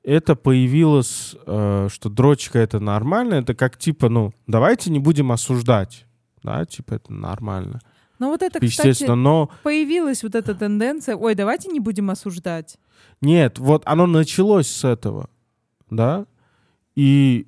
[0.05, 6.07] это появилось, э, что дрочка это нормально, это как типа, ну, давайте не будем осуждать,
[6.43, 7.81] да, типа это нормально.
[8.19, 12.79] Ну вот это, Естественно, кстати, но появилась вот эта тенденция, ой, давайте не будем осуждать.
[13.21, 15.29] нет, вот оно началось с этого,
[15.91, 16.27] да,
[16.95, 17.47] и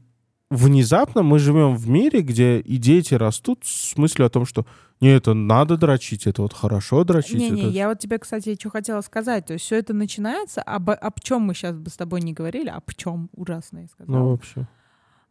[0.54, 4.66] внезапно мы живем в мире, где и дети растут с мыслью о том, что
[5.00, 7.34] не, это надо дрочить, это вот хорошо дрочить.
[7.38, 9.46] Не-не, это- я вот тебе, кстати, что хотела сказать.
[9.46, 12.68] То есть все это начинается, об, об чем мы сейчас бы с тобой не говорили,
[12.68, 14.16] об чем, ужасно я сказала.
[14.18, 14.66] Ну, вообще.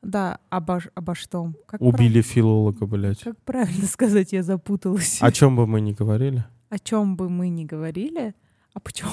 [0.01, 1.53] Да, обо, обо что?
[1.65, 3.21] Как Убили филолога, блядь.
[3.21, 5.19] прав- Как правильно сказать, я запуталась.
[5.21, 6.43] О чем бы мы ни говорили.
[6.69, 8.35] О чем бы мы ни говорили,
[8.73, 9.07] а почем?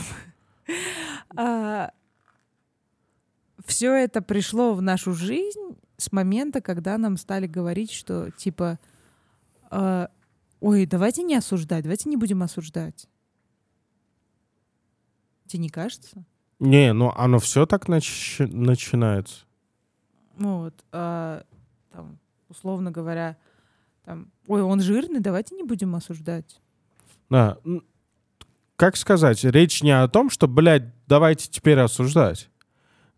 [3.65, 8.79] Все это пришло в нашу жизнь с момента, когда нам стали говорить, что типа,
[9.71, 10.11] а,
[10.61, 13.07] ой, давайте не осуждать, давайте не будем осуждать.
[15.47, 16.25] Тебе не кажется?
[16.59, 19.45] Не, ну оно все так нач- начинается.
[20.37, 21.45] Ну вот, а,
[21.93, 23.37] там, условно говоря,
[24.05, 26.61] там, ой, он жирный, давайте не будем осуждать.
[27.29, 27.59] Да.
[28.77, 32.49] Как сказать, речь не о том, что, блядь, давайте теперь осуждать.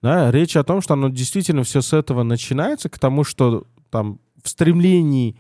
[0.03, 4.19] Да, речь о том, что оно действительно все с этого начинается, к тому, что там
[4.43, 5.37] в стремлении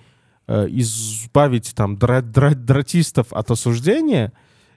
[0.47, 4.33] э, избавить там дра- дра- дратистов от осуждения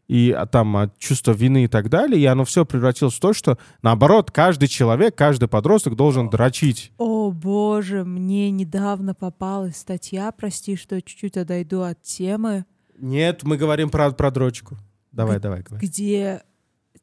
[0.07, 3.33] и а, там от чувства вины и так далее, и оно все превратилось в то,
[3.33, 6.91] что наоборот каждый человек, каждый подросток должен дрочить.
[6.97, 12.65] О боже, мне недавно попалась статья, прости, что чуть-чуть отойду от темы,
[12.99, 14.77] Нет, мы говорим про про дрочку.
[15.11, 15.85] Давай, давай, говори.
[15.87, 16.43] где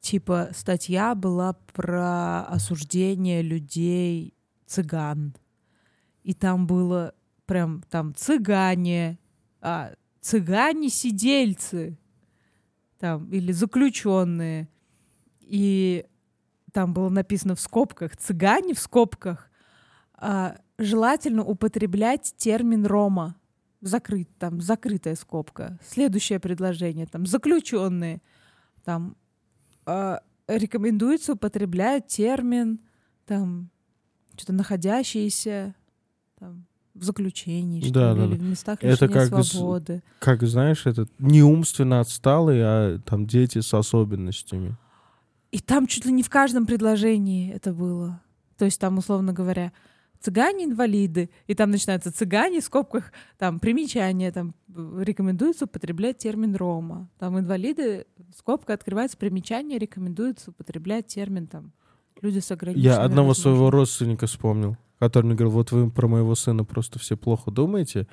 [0.00, 4.34] типа статья была про осуждение людей
[4.66, 5.34] цыган.
[6.22, 7.14] И там было
[7.46, 9.18] прям там цыгане,
[9.60, 11.98] а, цыгане-сидельцы
[12.98, 14.68] там, или заключенные.
[15.40, 16.06] И
[16.72, 19.50] там было написано в скобках цыгане в скобках.
[20.14, 23.36] а, желательно употреблять термин рома.
[23.80, 25.78] Закрыт, там, закрытая скобка.
[25.84, 28.22] Следующее предложение, там, заключенные.
[28.84, 29.16] Там,
[29.86, 32.80] а, рекомендуется употреблять термин,
[33.26, 33.70] там,
[34.36, 35.74] что-то находящиеся,
[36.38, 40.02] там, в заключении, что Да, ли, да, или в местах Это лишения как с- свободы.
[40.18, 44.76] как знаешь, этот не умственно отсталые, а там дети с особенностями.
[45.52, 48.20] И там чуть ли не в каждом предложении это было.
[48.58, 49.72] То есть там, условно говоря,
[50.22, 54.54] цыгане-инвалиды, и там начинается цыгане, в скобках, там, примечание, там,
[54.98, 57.08] рекомендуется употреблять термин рома.
[57.18, 58.06] Там, инвалиды,
[58.36, 61.72] скобка открывается, примечание, рекомендуется употреблять термин, там,
[62.20, 66.34] люди с ограниченными Я одного своего родственника вспомнил, который мне говорил, вот вы про моего
[66.34, 68.06] сына просто все плохо думаете,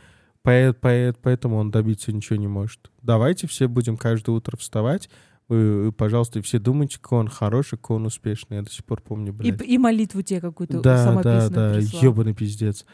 [0.44, 2.90] поэ- поэ- поэтому он добиться ничего не может.
[3.02, 5.10] Давайте все будем каждое утро вставать,
[5.50, 8.58] вы, пожалуйста, и все думайте, какой он хороший, какой он успешный.
[8.58, 9.62] Я до сих пор помню, И, блядь.
[9.64, 12.04] и молитву тебе какую-то Да, да, самописную да, прислал.
[12.04, 12.86] ебаный пиздец.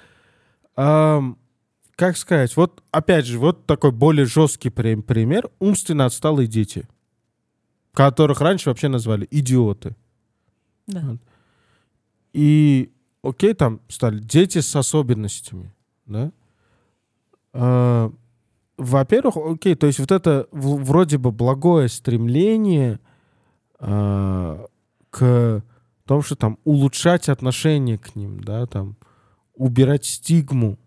[0.76, 1.38] Ам,
[1.96, 5.50] как сказать, вот опять же, вот такой более жесткий при- пример.
[5.60, 6.88] Умственно отсталые дети,
[7.94, 9.96] которых раньше вообще назвали идиоты.
[10.88, 11.18] Да.
[12.34, 12.92] И,
[13.22, 15.74] окей, там стали дети с особенностями,
[16.06, 16.32] да?
[17.54, 18.12] А,
[18.78, 23.00] во-первых, окей, то есть вот это вроде бы благое стремление
[23.80, 24.66] а,
[25.10, 25.64] к
[26.06, 28.98] тому, что там улучшать отношение к ним, да, там
[29.56, 30.78] убирать стигму,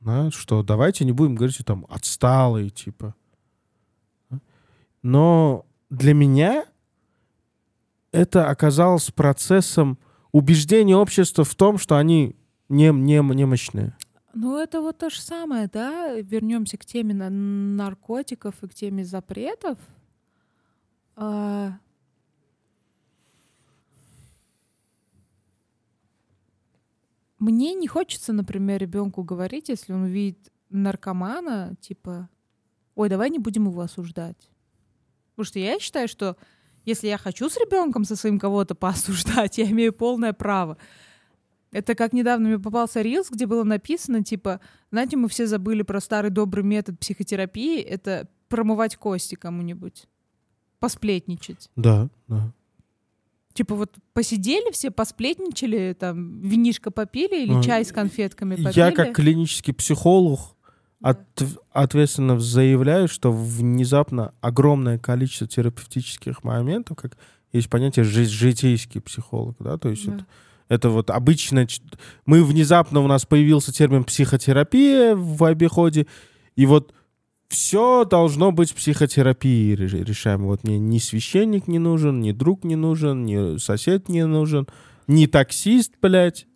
[0.00, 3.14] да, что давайте не будем говорить, там отсталые, типа.
[5.02, 6.64] Но для меня
[8.12, 9.98] это оказалось процессом
[10.32, 12.36] убеждения общества в том, что они
[12.68, 13.96] не, не, немощные.
[14.38, 16.12] Ну, это вот то же самое, да?
[16.20, 19.78] Вернемся к теме на- наркотиков и к теме запретов.
[21.16, 21.78] А,
[27.38, 32.28] Мне не хочется, например, ребенку говорить, если он увидит наркомана, типа,
[32.94, 34.50] ой, давай не будем его осуждать.
[35.30, 36.36] Потому что я считаю, что
[36.84, 40.76] если я хочу с ребенком со своим кого-то поосуждать, я имею полное право.
[41.72, 44.60] Это как недавно мне попался рилс, где было написано, типа,
[44.90, 50.06] знаете, мы все забыли про старый добрый метод психотерапии, это промывать кости кому-нибудь,
[50.78, 51.68] посплетничать.
[51.76, 52.52] Да, да.
[53.54, 58.78] Типа вот посидели все, посплетничали, там, винишко попили или Ну, чай с конфетками попили.
[58.78, 60.40] Я как клинический психолог
[61.00, 61.42] от-
[61.72, 67.16] ответственно заявляю, что внезапно огромное количество терапевтических моментов, как
[67.52, 70.14] есть понятие жи- житейский психолог, да, то есть Да.
[70.16, 70.26] это,
[70.68, 71.66] это вот обычно
[72.24, 76.06] мы внезапно у нас появился термин психотерапия в обиходе,
[76.56, 76.92] и вот
[77.48, 80.46] все должно быть психотерапией ре- решаемо.
[80.46, 84.66] Вот мне ни священник не нужен, ни друг не нужен, ни сосед не нужен,
[85.06, 86.46] ни таксист, блядь.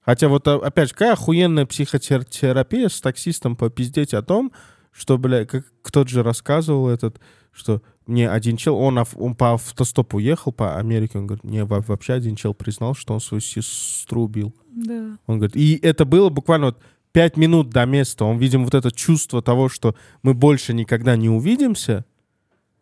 [0.00, 4.52] Хотя вот, а, опять же, какая охуенная психотерапия с таксистом попиздеть о том,
[4.92, 7.20] что, бля, как кто-то же рассказывал этот,
[7.52, 11.80] что мне один чел, он, он по автостопу ехал по Америке, он говорит, мне во-
[11.80, 14.54] вообще один чел признал, что он свою сестру убил.
[14.70, 15.18] Да.
[15.26, 16.78] Он говорит, и это было буквально вот
[17.12, 18.24] пять минут до места.
[18.24, 22.04] Он, видимо, вот это чувство того, что мы больше никогда не увидимся,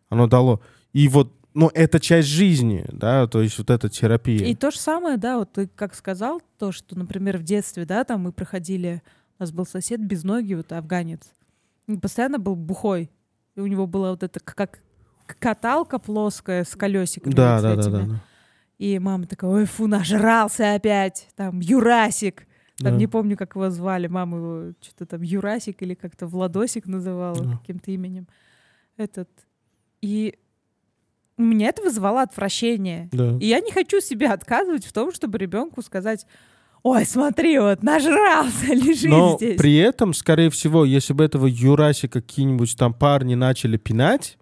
[0.09, 0.61] оно дало.
[0.93, 4.45] И вот, ну, это часть жизни, да, то есть вот эта терапия.
[4.47, 8.03] И то же самое, да, вот ты как сказал, то, что, например, в детстве, да,
[8.03, 9.01] там мы проходили,
[9.37, 11.21] у нас был сосед без ноги, вот афганец,
[12.01, 13.09] постоянно был бухой,
[13.59, 14.79] и у него была вот эта как
[15.39, 17.33] каталка плоская с колесиками.
[17.33, 18.23] да, вот да, да, да, да.
[18.77, 22.47] И мама такая, ой, фу, нажрался опять, там, Юрасик.
[22.77, 22.97] Там Да.
[22.97, 27.57] не помню, как его звали, мама его что-то там Юрасик или как-то Владосик называла Да.
[27.57, 28.27] каким-то именем.
[28.95, 29.29] Этот.
[30.01, 30.39] И
[31.37, 33.09] у меня это вызывало отвращение.
[33.11, 33.37] Да.
[33.41, 36.25] И я не хочу себе отказывать в том, чтобы ребенку сказать,
[36.83, 39.57] ой, смотри, вот нажрался, лежи Но здесь.
[39.57, 44.37] при этом, скорее всего, если бы этого Юрасика какие-нибудь там парни начали пинать,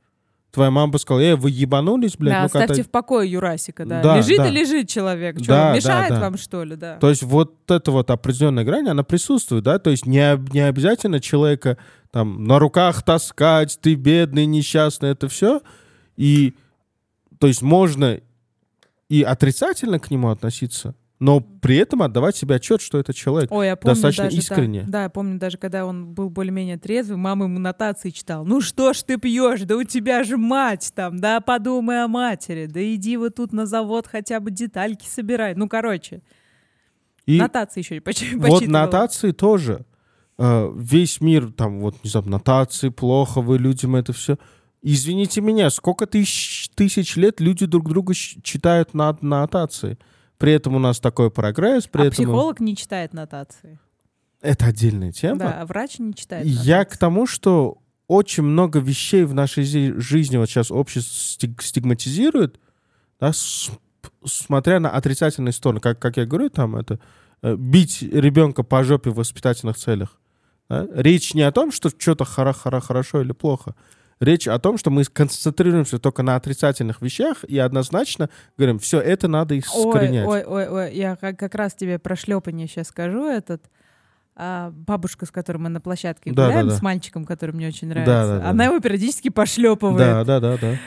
[0.52, 2.88] твоя мама бы сказала, эй, вы ебанулись, блядь, да, ну-ка оставьте отойди».
[2.88, 4.02] в покое Юрасика, да.
[4.02, 4.48] Да, лежит да.
[4.48, 5.38] и лежит человек.
[5.38, 6.20] Что, Да, да, мешает да.
[6.20, 6.98] вам, что ли, да?
[6.98, 9.78] То есть вот эта вот определенная грань, она присутствует, да?
[9.80, 11.78] То есть не, не обязательно человека
[12.12, 15.62] там на руках таскать, ты бедный, несчастный, это все.
[16.16, 16.56] И
[17.40, 18.20] то есть можно
[19.10, 23.52] и отрицательно к нему относиться, но при этом отдавать себе отчет, что это человек.
[23.52, 24.42] Ой, я помню достаточно даже, да.
[24.42, 24.86] искренне.
[24.88, 28.46] Да, я помню даже, когда он был более-менее трезвый, мама ему нотации читал.
[28.46, 32.68] Ну что ж ты пьешь, да у тебя же мать там, да подумай о матери,
[32.68, 35.56] да иди вот тут на завод хотя бы детальки собирай.
[35.56, 36.22] Ну, короче,
[37.26, 39.86] И нотации еще почти вот нотации тоже.
[40.38, 44.38] Э, Весь мир, там, вот, не знаю, нотации, плохо, вы людям это все.
[44.84, 49.98] Извините меня, сколько тысяч, тысяч лет люди друг друга читают на, нотации?
[50.38, 52.12] При этом у нас такой прогресс, при А этом...
[52.26, 53.80] психолог не читает нотации.
[54.42, 55.40] Это отдельная тема.
[55.40, 57.00] Да, а врач не читает Я к нотации.
[57.00, 57.78] тому, что
[58.08, 61.12] очень много вещей в нашей жизни вот сейчас общество
[61.48, 62.60] стиг- стигматизирует,
[63.20, 63.32] да,
[64.26, 65.80] смотря на отрицательные стороны.
[65.80, 67.00] Как, как я говорю, там это
[67.42, 70.20] э, бить ребенка по жопе в воспитательных целях.
[70.70, 70.88] да.
[70.94, 73.76] Речь не о том, что что-то хора хорошо или плохо.
[74.20, 79.28] Речь о том, что мы концентрируемся только на отрицательных вещах и однозначно говорим, все это
[79.28, 80.28] надо Ой, искоренять.
[80.28, 83.28] ой, ой, ой, я как, раз тебе про шлепание сейчас скажу.
[83.28, 83.64] Этот
[84.36, 86.78] а, бабушка, с которой мы на площадке Да, гуляем, да, да.
[86.80, 88.66] с мальчиком, который мне очень Да, нравится, да, да, она да.
[88.66, 89.98] его периодически пошлепывает.
[89.98, 90.78] Да, да, да, да.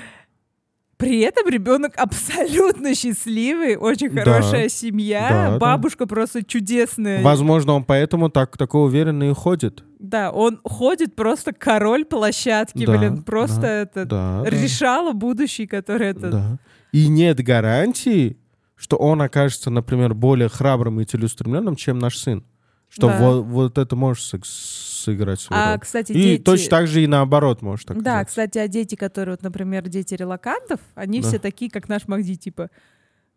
[0.96, 4.22] При этом ребенок абсолютно счастливый, очень Да.
[4.22, 5.58] хорошая семья, Да, да.
[5.58, 7.22] бабушка просто чудесная.
[7.22, 9.82] Возможно, он поэтому так, такой уверенно и ходит.
[10.10, 14.50] Да, он ходит просто король площадки, Да, блин, просто да, это Да, да.
[14.50, 16.30] решало будущий, который это...
[16.30, 16.58] Да.
[16.92, 18.36] И нет гарантии,
[18.76, 22.44] что он окажется, например, более храбрым и целеустремленным, чем наш сын.
[22.88, 23.18] Что Да.
[23.20, 25.80] во- вот, это может сыг- сыграть свою А, роль.
[25.80, 26.42] кстати, И дети...
[26.42, 30.14] точно так же и наоборот может так Да, кстати, а дети, которые, вот, например, дети
[30.14, 31.28] релакантов, они Да.
[31.28, 32.68] все такие, как наш Магди, типа,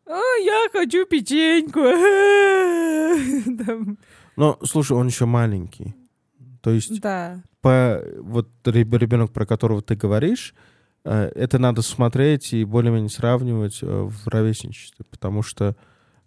[0.08, 1.80] «А, я хочу печеньку.
[4.36, 5.94] Но, слушай, он еще маленький.
[6.64, 7.44] То есть Да.
[7.62, 10.56] по вот ребенок, про которого ты говоришь,
[11.04, 15.76] э, это надо смотреть и более-менее сравнивать э, в ровесничестве, потому что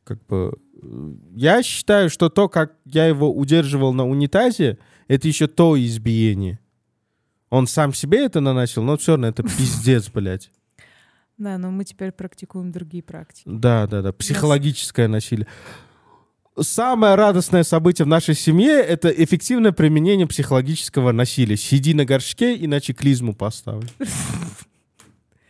[0.05, 4.78] как бы э, я считаю, что то, как я его удерживал на унитазе,
[5.09, 6.59] это еще то избиение.
[7.49, 10.51] Он сам себе это наносил, но все равно это пиздец, блядь.
[11.39, 13.45] Да, но мы теперь практикуем другие практики.
[13.47, 14.12] Да, да, да.
[14.12, 15.47] Психологическое насилие.
[16.59, 21.57] Самое радостное событие в нашей семье— это эффективное применение психологического насилия.
[21.57, 23.89] Сиди на горшке, иначе клизму поставлю.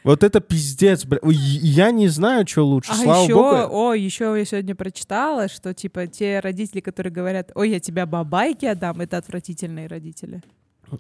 [0.03, 1.19] Вот это пиздец, бля.
[1.23, 2.93] Я не знаю, что лучше.
[2.93, 3.57] А Слава еще, богу.
[3.71, 8.67] о, еще я сегодня прочитала, что типа те родители, которые говорят, ой, я тебя бабайки
[8.67, 10.43] отдам, это отвратительные родители.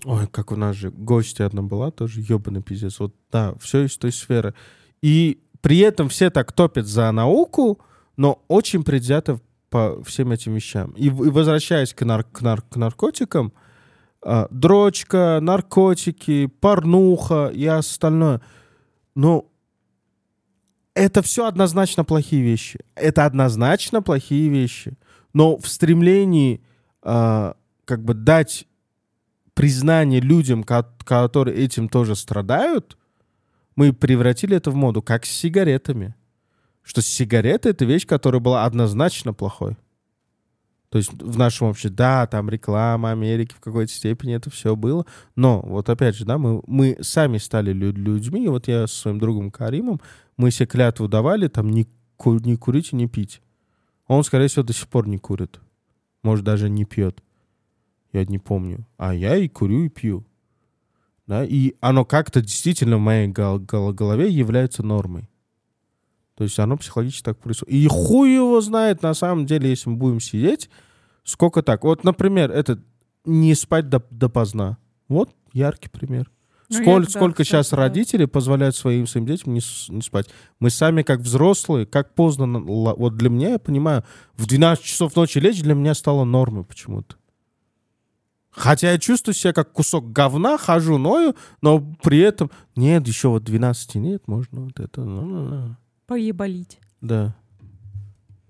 [0.04, 2.98] Ой, как у нас же гостья одна была, тоже ебаный пиздец.
[2.98, 4.54] Вот да, все из той сферы.
[5.02, 7.80] И при этом все так топят за науку,
[8.16, 9.40] но очень предвзято
[9.70, 10.92] по всем этим вещам.
[10.92, 13.52] И, и возвращаясь к, нар- к нар- к наркотикам,
[14.22, 18.40] а, дрочка, наркотики, порнуха и остальное.
[19.14, 19.50] Ну,
[20.94, 22.80] это все однозначно плохие вещи.
[22.94, 24.96] Это однозначно плохие вещи.
[25.32, 26.62] Но в стремлении
[27.02, 28.66] а, как бы дать
[29.54, 32.96] признание людям, ко- которые этим тоже страдают,
[33.74, 36.14] мы превратили это в моду, как с сигаретами.
[36.86, 39.76] Что сигареты— это вещь, которая была однозначно плохой.
[40.88, 45.04] То есть в нашем обществе, да, там реклама Америки в какой-то степени это все было,
[45.34, 49.18] но вот опять же, да, мы, мы сами стали людьми, и вот я со своим
[49.18, 50.00] другом Каримом,
[50.36, 53.42] мы себе клятву давали, там, не, ку не курить и не пить.
[54.06, 55.58] Он, скорее всего, до сих пор не курит.
[56.22, 57.20] Может, даже не пьет.
[58.12, 58.86] Я не помню.
[58.96, 60.24] А я и курю, и пью.
[61.26, 61.44] Да?
[61.44, 65.28] И оно как-то действительно в моей гол голове является нормой.
[66.36, 67.74] То есть оно психологически так происходит.
[67.74, 70.68] И хуй его знает, на самом деле, если мы будем сидеть,
[71.24, 71.82] сколько так.
[71.84, 72.78] Вот, например, это
[73.24, 74.76] не спать до, допоздна.
[75.08, 76.30] Вот яркий пример.
[76.68, 77.76] Ну, Сколь, я, сколько да, сейчас да.
[77.78, 80.28] родители позволяют своим, своим детям не, не спать.
[80.58, 82.46] Мы сами, как взрослые, как поздно...
[82.58, 87.16] Вот для меня, я понимаю, в 12 часов ночи лечь для меня стало нормой почему-то.
[88.50, 92.50] Хотя я чувствую себя как кусок говна, хожу, ною, но при этом...
[92.74, 95.02] Нет, еще вот 12 нет, можно вот это...
[95.02, 95.76] Ну, ну, ну.
[96.06, 96.80] Поебалить.
[97.00, 97.36] Да.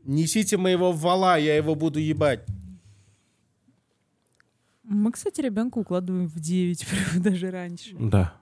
[0.05, 2.45] Несите моего вала, я его буду ебать.
[4.85, 6.87] Мы, кстати, ребенка укладываем в 9,
[7.23, 7.97] даже раньше.
[7.99, 8.35] Да.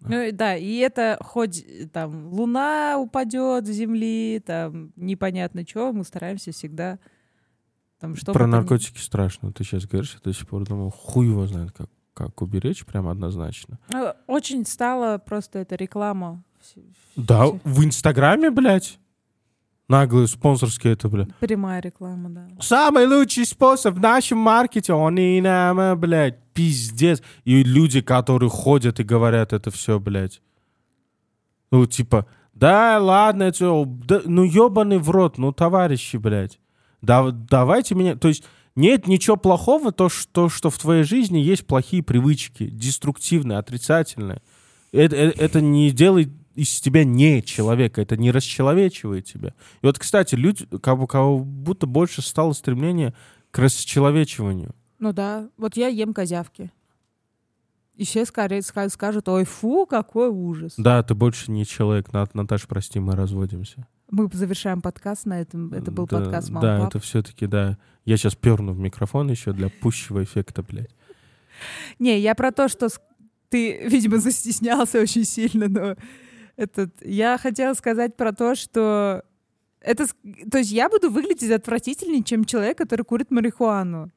[0.00, 6.50] Ну, да, и это хоть там луна упадет с земли, там непонятно что, мы стараемся
[6.50, 6.98] всегда
[8.00, 8.32] там что.
[8.32, 9.02] Про наркотики не...
[9.02, 9.52] страшно.
[9.52, 13.06] Ты сейчас говоришь, я до сих пор думал, хуй его знает, как, как уберечь, прям
[13.06, 13.78] однозначно.
[13.94, 16.42] А, очень стала просто эта реклама.
[17.16, 18.98] Да, в Инстаграме, блядь.
[19.88, 21.28] Наглые спонсорские это, бля.
[21.40, 22.48] Прямая реклама, да.
[22.60, 27.22] Самый лучший способ в нашем маркете, он и нам, блядь, пиздец.
[27.44, 30.40] И люди, которые ходят и говорят это все, блядь.
[31.70, 36.58] Ну, типа, да, ладно, это, да, ну, ебаный в рот, ну, товарищи, блядь.
[37.00, 38.44] Да, давайте меня, то есть
[38.76, 44.40] нет ничего плохого, то что, что в твоей жизни есть плохие привычки, деструктивные, отрицательные.
[44.92, 49.54] Это, это, это не делает из тебя не человека, это не расчеловечивает тебя.
[49.82, 53.14] И вот, кстати, люди, как, как будто больше стало стремление
[53.50, 54.74] к расчеловечиванию.
[54.98, 56.70] Ну да, вот я ем козявки.
[57.94, 60.74] И все скорее скажут, ой, фу, какой ужас.
[60.76, 63.86] Да, ты больше не человек, Наташа, прости, мы разводимся.
[64.10, 65.72] Мы завершаем подкаст на этом.
[65.72, 66.88] Это был да, подкаст «Мама, Да, пап».
[66.88, 67.78] это все-таки, да.
[68.04, 70.94] Я сейчас перну в микрофон еще для пущего эффекта, блядь.
[71.98, 72.88] Не, я про то, что
[73.48, 75.96] ты, видимо, застеснялся очень сильно, но
[76.56, 79.24] этот, я хотела сказать про то, что
[79.80, 80.06] это,
[80.50, 84.10] то есть я буду выглядеть отвратительнее, чем человек, который курит марихуану.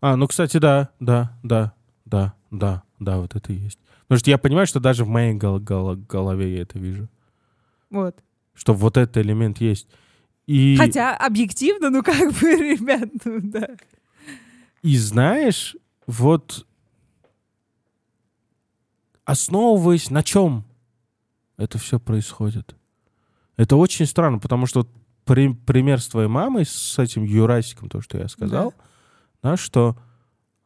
[0.00, 1.74] А, ну, кстати, да, да, да,
[2.04, 3.78] да, да, да, вот это и есть.
[4.02, 7.08] Потому что я понимаю, что даже в моей гол- гол- голове я это вижу.
[7.90, 8.22] Вот
[8.58, 9.88] что вот этот элемент есть.
[10.46, 10.76] И...
[10.76, 13.68] Хотя объективно, ну как бы, ребят, ну да.
[14.82, 15.76] И знаешь,
[16.06, 16.66] вот
[19.24, 20.64] основываясь на чем
[21.58, 22.74] это все происходит.
[23.56, 24.88] Это очень странно, потому что
[25.24, 28.72] при, пример с твоей мамой, с этим Юрасиком, то, что я сказал,
[29.42, 29.98] да, да что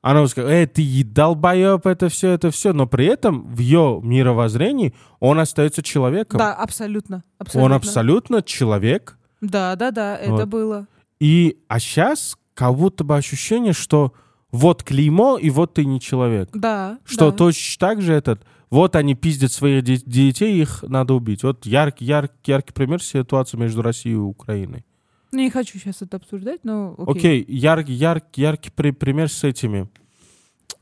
[0.03, 2.73] она сказала, эй, ты долбоеб, это все, это все.
[2.73, 6.39] Но при этом в ее мировоззрении он остается человеком.
[6.39, 7.23] Да, абсолютно.
[7.39, 7.65] абсолютно.
[7.65, 9.17] Он абсолютно человек.
[9.41, 10.49] Да, да, да, это вот.
[10.49, 10.87] было.
[11.21, 14.13] И, а сейчас как будто бы ощущение, что
[14.51, 16.51] вот клеймо, и вот ты не человек.
[16.53, 16.99] Да.
[17.05, 17.37] Что да.
[17.37, 21.43] точно так же этот, вот они пиздят своих детей, их надо убить.
[21.43, 24.85] Вот яркий, яркий, яркий пример ситуации между Россией и Украиной.
[25.31, 27.43] Не хочу сейчас это обсуждать, но окей.
[27.43, 29.91] Окей, яркий, яркий, яркий пример с этими.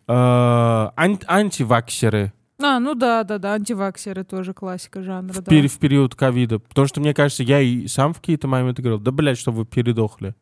[0.06, 2.32] Э, ан- антиваксеры.
[2.62, 5.50] А, ну да, да, да, антиваксеры тоже классика жанра, в, да.
[5.50, 6.58] Пер- в период ковида.
[6.58, 9.64] Потому что, мне кажется, я и сам в какие-то моменты говорил, да, блядь, что вы
[9.64, 10.34] передохли.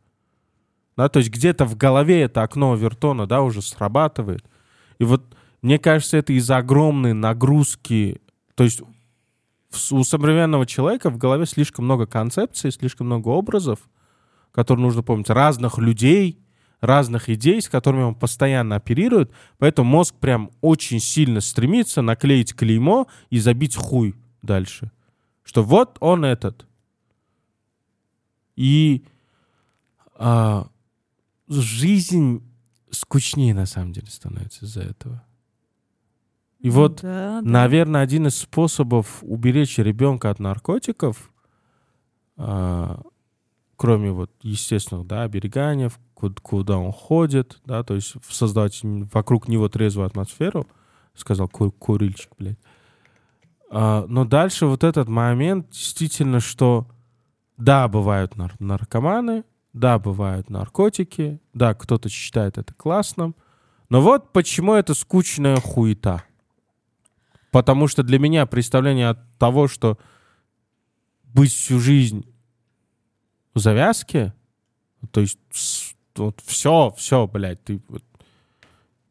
[0.96, 4.44] Да, то есть где-то в голове это окно Вертона, да, уже срабатывает.
[4.98, 5.22] И вот
[5.62, 8.20] мне кажется, это из-за огромной нагрузки.
[8.54, 8.82] То есть
[9.90, 13.80] у современного человека в голове слишком много концепций, слишком много образов,
[14.52, 16.38] которые нужно помнить, разных людей,
[16.80, 19.32] разных идей, с которыми он постоянно оперирует.
[19.58, 24.90] Поэтому мозг прям очень сильно стремится наклеить клеймо и забить хуй дальше.
[25.42, 26.66] Что вот он этот.
[28.54, 29.04] И
[30.14, 30.68] а,
[31.48, 32.42] жизнь
[32.90, 35.24] скучнее на самом деле становится из-за этого.
[36.60, 37.48] И вот, да, да.
[37.48, 41.30] наверное, один из способов уберечь ребенка от наркотиков
[42.36, 43.00] а,
[43.78, 50.06] кроме вот естественных, да, оберегания, куда, он ходит, да, то есть создать вокруг него трезвую
[50.06, 50.66] атмосферу,
[51.14, 52.58] сказал кур, курильщик, блядь.
[53.70, 56.88] А, но дальше вот этот момент действительно, что
[57.56, 63.36] да, бывают нар наркоманы, да, бывают наркотики, да, кто-то считает это классным,
[63.90, 66.24] но вот почему это скучная хуета.
[67.58, 69.98] Потому что для меня представление от того, что
[71.24, 72.24] быть всю жизнь
[73.56, 74.32] завязки,
[75.10, 75.40] то есть
[76.14, 78.04] вот все, все, блядь, ты вот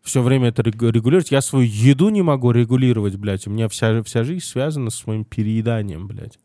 [0.02, 1.30] все время это регу- регулировать.
[1.32, 3.48] Я свою еду не могу регулировать, блядь.
[3.48, 6.40] У меня вся, вся жизнь связана с моим перееданием, блядь.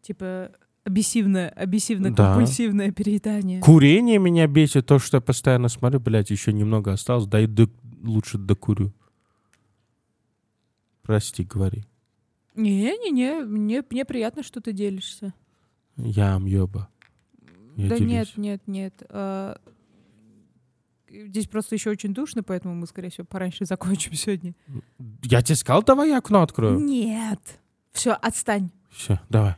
[0.00, 0.50] Типа
[0.84, 1.62] обессивное, Да.
[1.68, 3.60] обессивно-компульсивное переедание.
[3.60, 7.68] Курение меня бесит, то, что я постоянно смотрю, блядь, еще немного осталось, дай до-
[8.02, 8.94] лучше докурю.
[11.08, 11.86] Прости, говори.
[12.54, 15.32] Не-не-не, мне, мне приятно, что ты делишься.
[15.96, 16.90] Я амъеба.
[17.76, 18.10] Я да делюсь.
[18.10, 19.02] нет, нет, нет.
[19.08, 19.58] а,
[21.08, 24.54] Здесь просто еще очень душно, поэтому мы, скорее всего, пораньше закончим сегодня.
[25.22, 26.78] Я тебе сказал, давай я окно открою.
[26.78, 27.40] Нет.
[27.92, 28.70] Все, отстань.
[28.90, 29.54] Все, давай.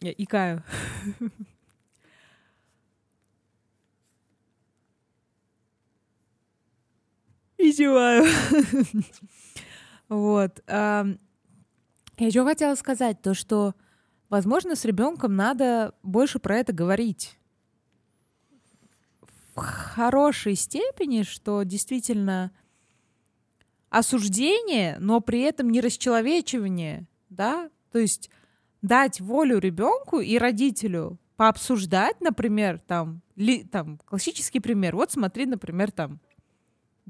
[0.00, 0.62] Я икаю.
[7.72, 8.24] Зеваю.
[10.08, 10.60] Вот.
[10.68, 11.16] Я
[12.18, 13.74] еще хотела сказать то, что,
[14.28, 17.38] возможно, с ребенком надо больше про это говорить.
[19.54, 22.52] В хорошей степени, что действительно
[23.88, 27.70] осуждение, но при этом не расчеловечивание, да?
[27.90, 28.30] То есть
[28.82, 34.94] дать волю ребенку и родителю пообсуждать, например, там, ли, там, классический пример.
[34.94, 36.20] Вот смотри, например, там,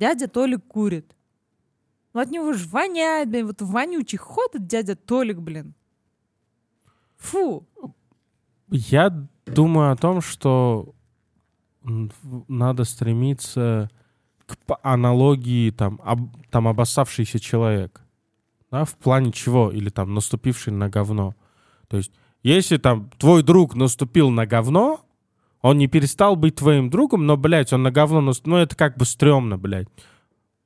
[0.03, 1.15] дядя Толик курит.
[2.13, 5.75] Ну, от него ж воняет, блин, вот вонючий ходит дядя Толик, блин.
[7.19, 7.65] Фу.
[8.69, 9.11] Я
[9.47, 10.95] думаю о том, что
[12.49, 13.91] надо стремиться
[14.47, 18.01] к аналогии там, об, там обоссавшийся человек.
[18.73, 19.71] Да, в плане чего?
[19.71, 21.37] Или там наступивший на говно.
[21.87, 25.01] То есть, если там твой друг наступил на говно,
[25.63, 28.55] он не перестал быть твоим другом, но, блядь, он на говно наступил.
[28.55, 29.89] Ну, это как бы стрёмно, блядь.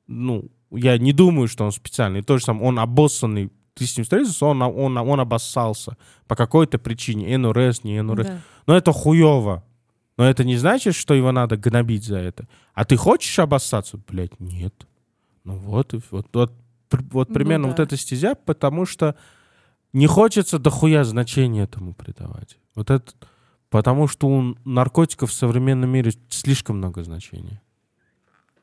[0.07, 2.19] Ну, я не думаю, что он специально.
[2.19, 3.53] И то же самое, он обоссанный.
[3.75, 7.37] Ты с ним встретился, он, он, он обоссался по какой-то причине.
[7.37, 8.27] НРС, не НРС.
[8.27, 8.41] Да.
[8.67, 9.65] Но это хуево.
[10.17, 12.49] Но это не значит, что его надо гнобить за это.
[12.73, 14.01] А ты хочешь обоссаться?
[14.09, 14.87] Блять, нет.
[15.45, 16.53] Ну вот, вот, вот,
[16.91, 17.71] вот Ну примерно да.
[17.71, 19.15] вот эта стезя, потому что
[19.93, 22.59] не хочется дохуя значения этому придавать.
[22.75, 23.13] Вот это,
[23.77, 27.61] потому что у наркотиков в современном мире слишком много значения.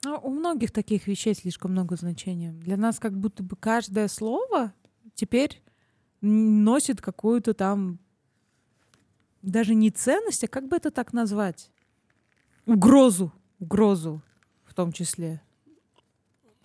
[0.04, 2.52] Ну, у многих таких вещей слишком много значения.
[2.52, 4.74] Для нас как будто бы каждое слово
[5.14, 5.62] теперь
[6.20, 8.00] носит какую-то там
[9.44, 11.70] даже не ценность, а как бы это так назвать?
[12.66, 13.32] Угрозу.
[13.60, 14.24] Угрозу
[14.66, 15.44] в том числе.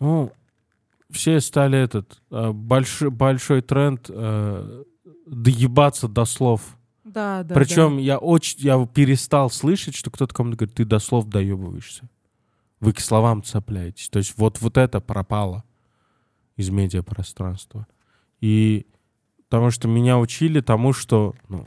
[0.00, 0.32] Ну,
[1.10, 4.84] все стали этот э, большой, большой тренд э,
[5.26, 6.77] доебаться до слов.
[7.08, 7.54] Да, да.
[7.54, 12.08] Причем я очень, я перестал слышать, что кто-то кому-то говорит, ты до слов доебываешься.
[12.80, 14.08] Вы к словам цепляетесь.
[14.08, 15.64] То есть вот, вот это пропало
[16.56, 17.86] из медиапространства.
[18.40, 18.86] И
[19.48, 21.66] потому что меня учили тому, что ну,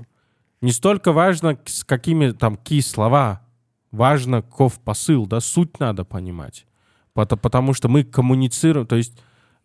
[0.62, 3.42] не столько важно, с какими там какие слова,
[3.92, 6.66] важно ков посыл, да, суть надо понимать.
[7.14, 9.18] Пото- Потому что мы коммуницируем, то есть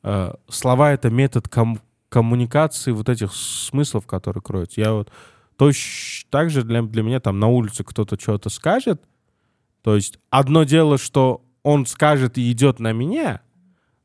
[0.03, 4.81] э, слова— это метод ком- коммуникации вот этих смыслов, которые кроются.
[4.81, 5.13] Я вот
[5.57, 9.03] точно так же для, для меня там на улице кто-то что-то скажет,
[9.83, 13.41] то есть одно дело, что он скажет и идет на меня,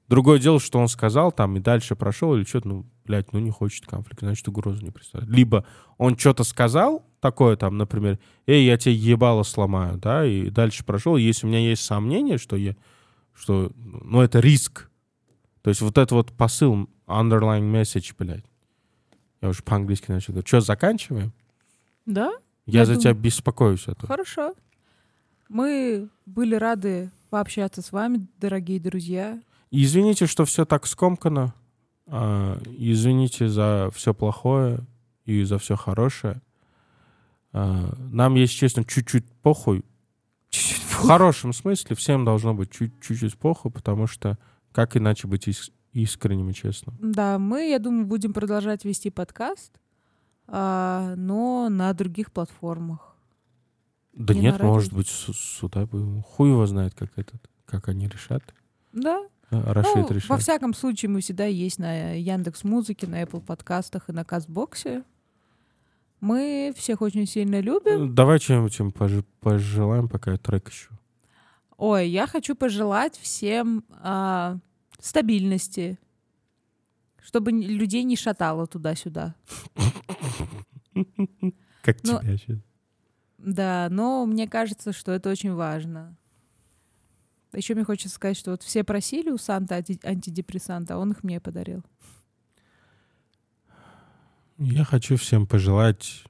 [0.07, 3.51] другое дело, что он сказал там и дальше прошел или что-то, ну, блядь, ну не
[3.51, 5.33] хочет конфликт, значит угрозу не представляет.
[5.33, 5.65] Либо
[5.97, 11.17] он что-то сказал, такое там, например, эй, я тебе ебало сломаю, да, и дальше прошел,
[11.17, 12.75] если у меня есть сомнение, что я,
[13.33, 14.89] что, ну, это риск.
[15.61, 18.45] То есть вот это вот посыл, underlying message, блядь.
[19.41, 20.47] Я уже по-английски начал говорить.
[20.47, 21.33] Что, заканчиваем?
[22.05, 22.31] Да?
[22.65, 23.87] Я, Я за думаю- тебя беспокоюсь.
[23.87, 24.07] а то.
[24.07, 24.53] Хорошо.
[25.49, 29.39] Мы были рады пообщаться с вами, дорогие друзья.
[29.71, 31.53] Извините, что все так скомкано.
[32.07, 34.79] А, Извините за все плохое
[35.25, 36.41] и за все хорошее.
[37.53, 39.83] А, Нам, если честно, чуть-чуть похуй.
[40.51, 44.37] В хорошем смысле всем должно быть чуть- чуть-чуть похуй, потому что
[44.71, 46.95] как иначе быть ис- искренним и честным?
[47.01, 49.79] Да, мы, я думаю, будем продолжать вести подкаст, а,
[50.55, 53.15] но на других платформах.
[54.13, 58.07] Да Не нет, может быть, с- сюда бы хуй его знает, как этот, как они
[58.07, 58.43] решат.
[58.91, 59.23] Да.
[59.49, 60.41] А, Рашид Ну, во решает.
[60.41, 65.03] всяком случае, мы всегда есть на Яндекс Музыке, на Apple подкастах и на Кастбоксе.
[66.19, 68.13] Мы всех очень сильно любим.
[68.13, 70.91] Давай чем-нибудь пож- пожелаем, пока я трек ищу.
[71.77, 74.57] Ой, я хочу пожелать всем а,
[74.99, 75.97] стабильности,
[77.21, 79.35] чтобы людей не шатало туда-сюда.
[81.81, 82.57] Как Ну, тебя сейчас?
[83.37, 86.15] Да, но мне кажется, что это очень важно.
[87.53, 91.23] Еще мне хочется сказать, что вот все просили у Санта анти- антидепрессанта, а он их
[91.23, 91.83] мне подарил.
[94.57, 96.23] Я хочу всем пожелать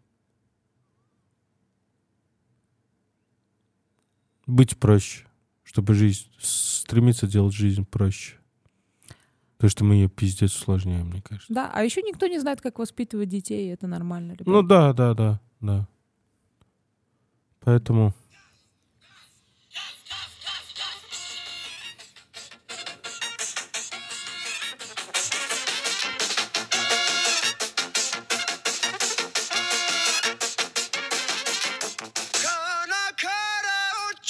[4.48, 5.28] быть проще,
[5.64, 8.38] чтобы жизнь, стремиться делать жизнь проще.
[9.62, 11.54] Потому что мы ее пиздец усложняем, мне кажется.
[11.54, 14.36] Да, а еще никто не знает, как воспитывать детей, и это нормально.
[14.44, 15.88] Ну да, да, да, да.
[17.60, 18.16] Поэтому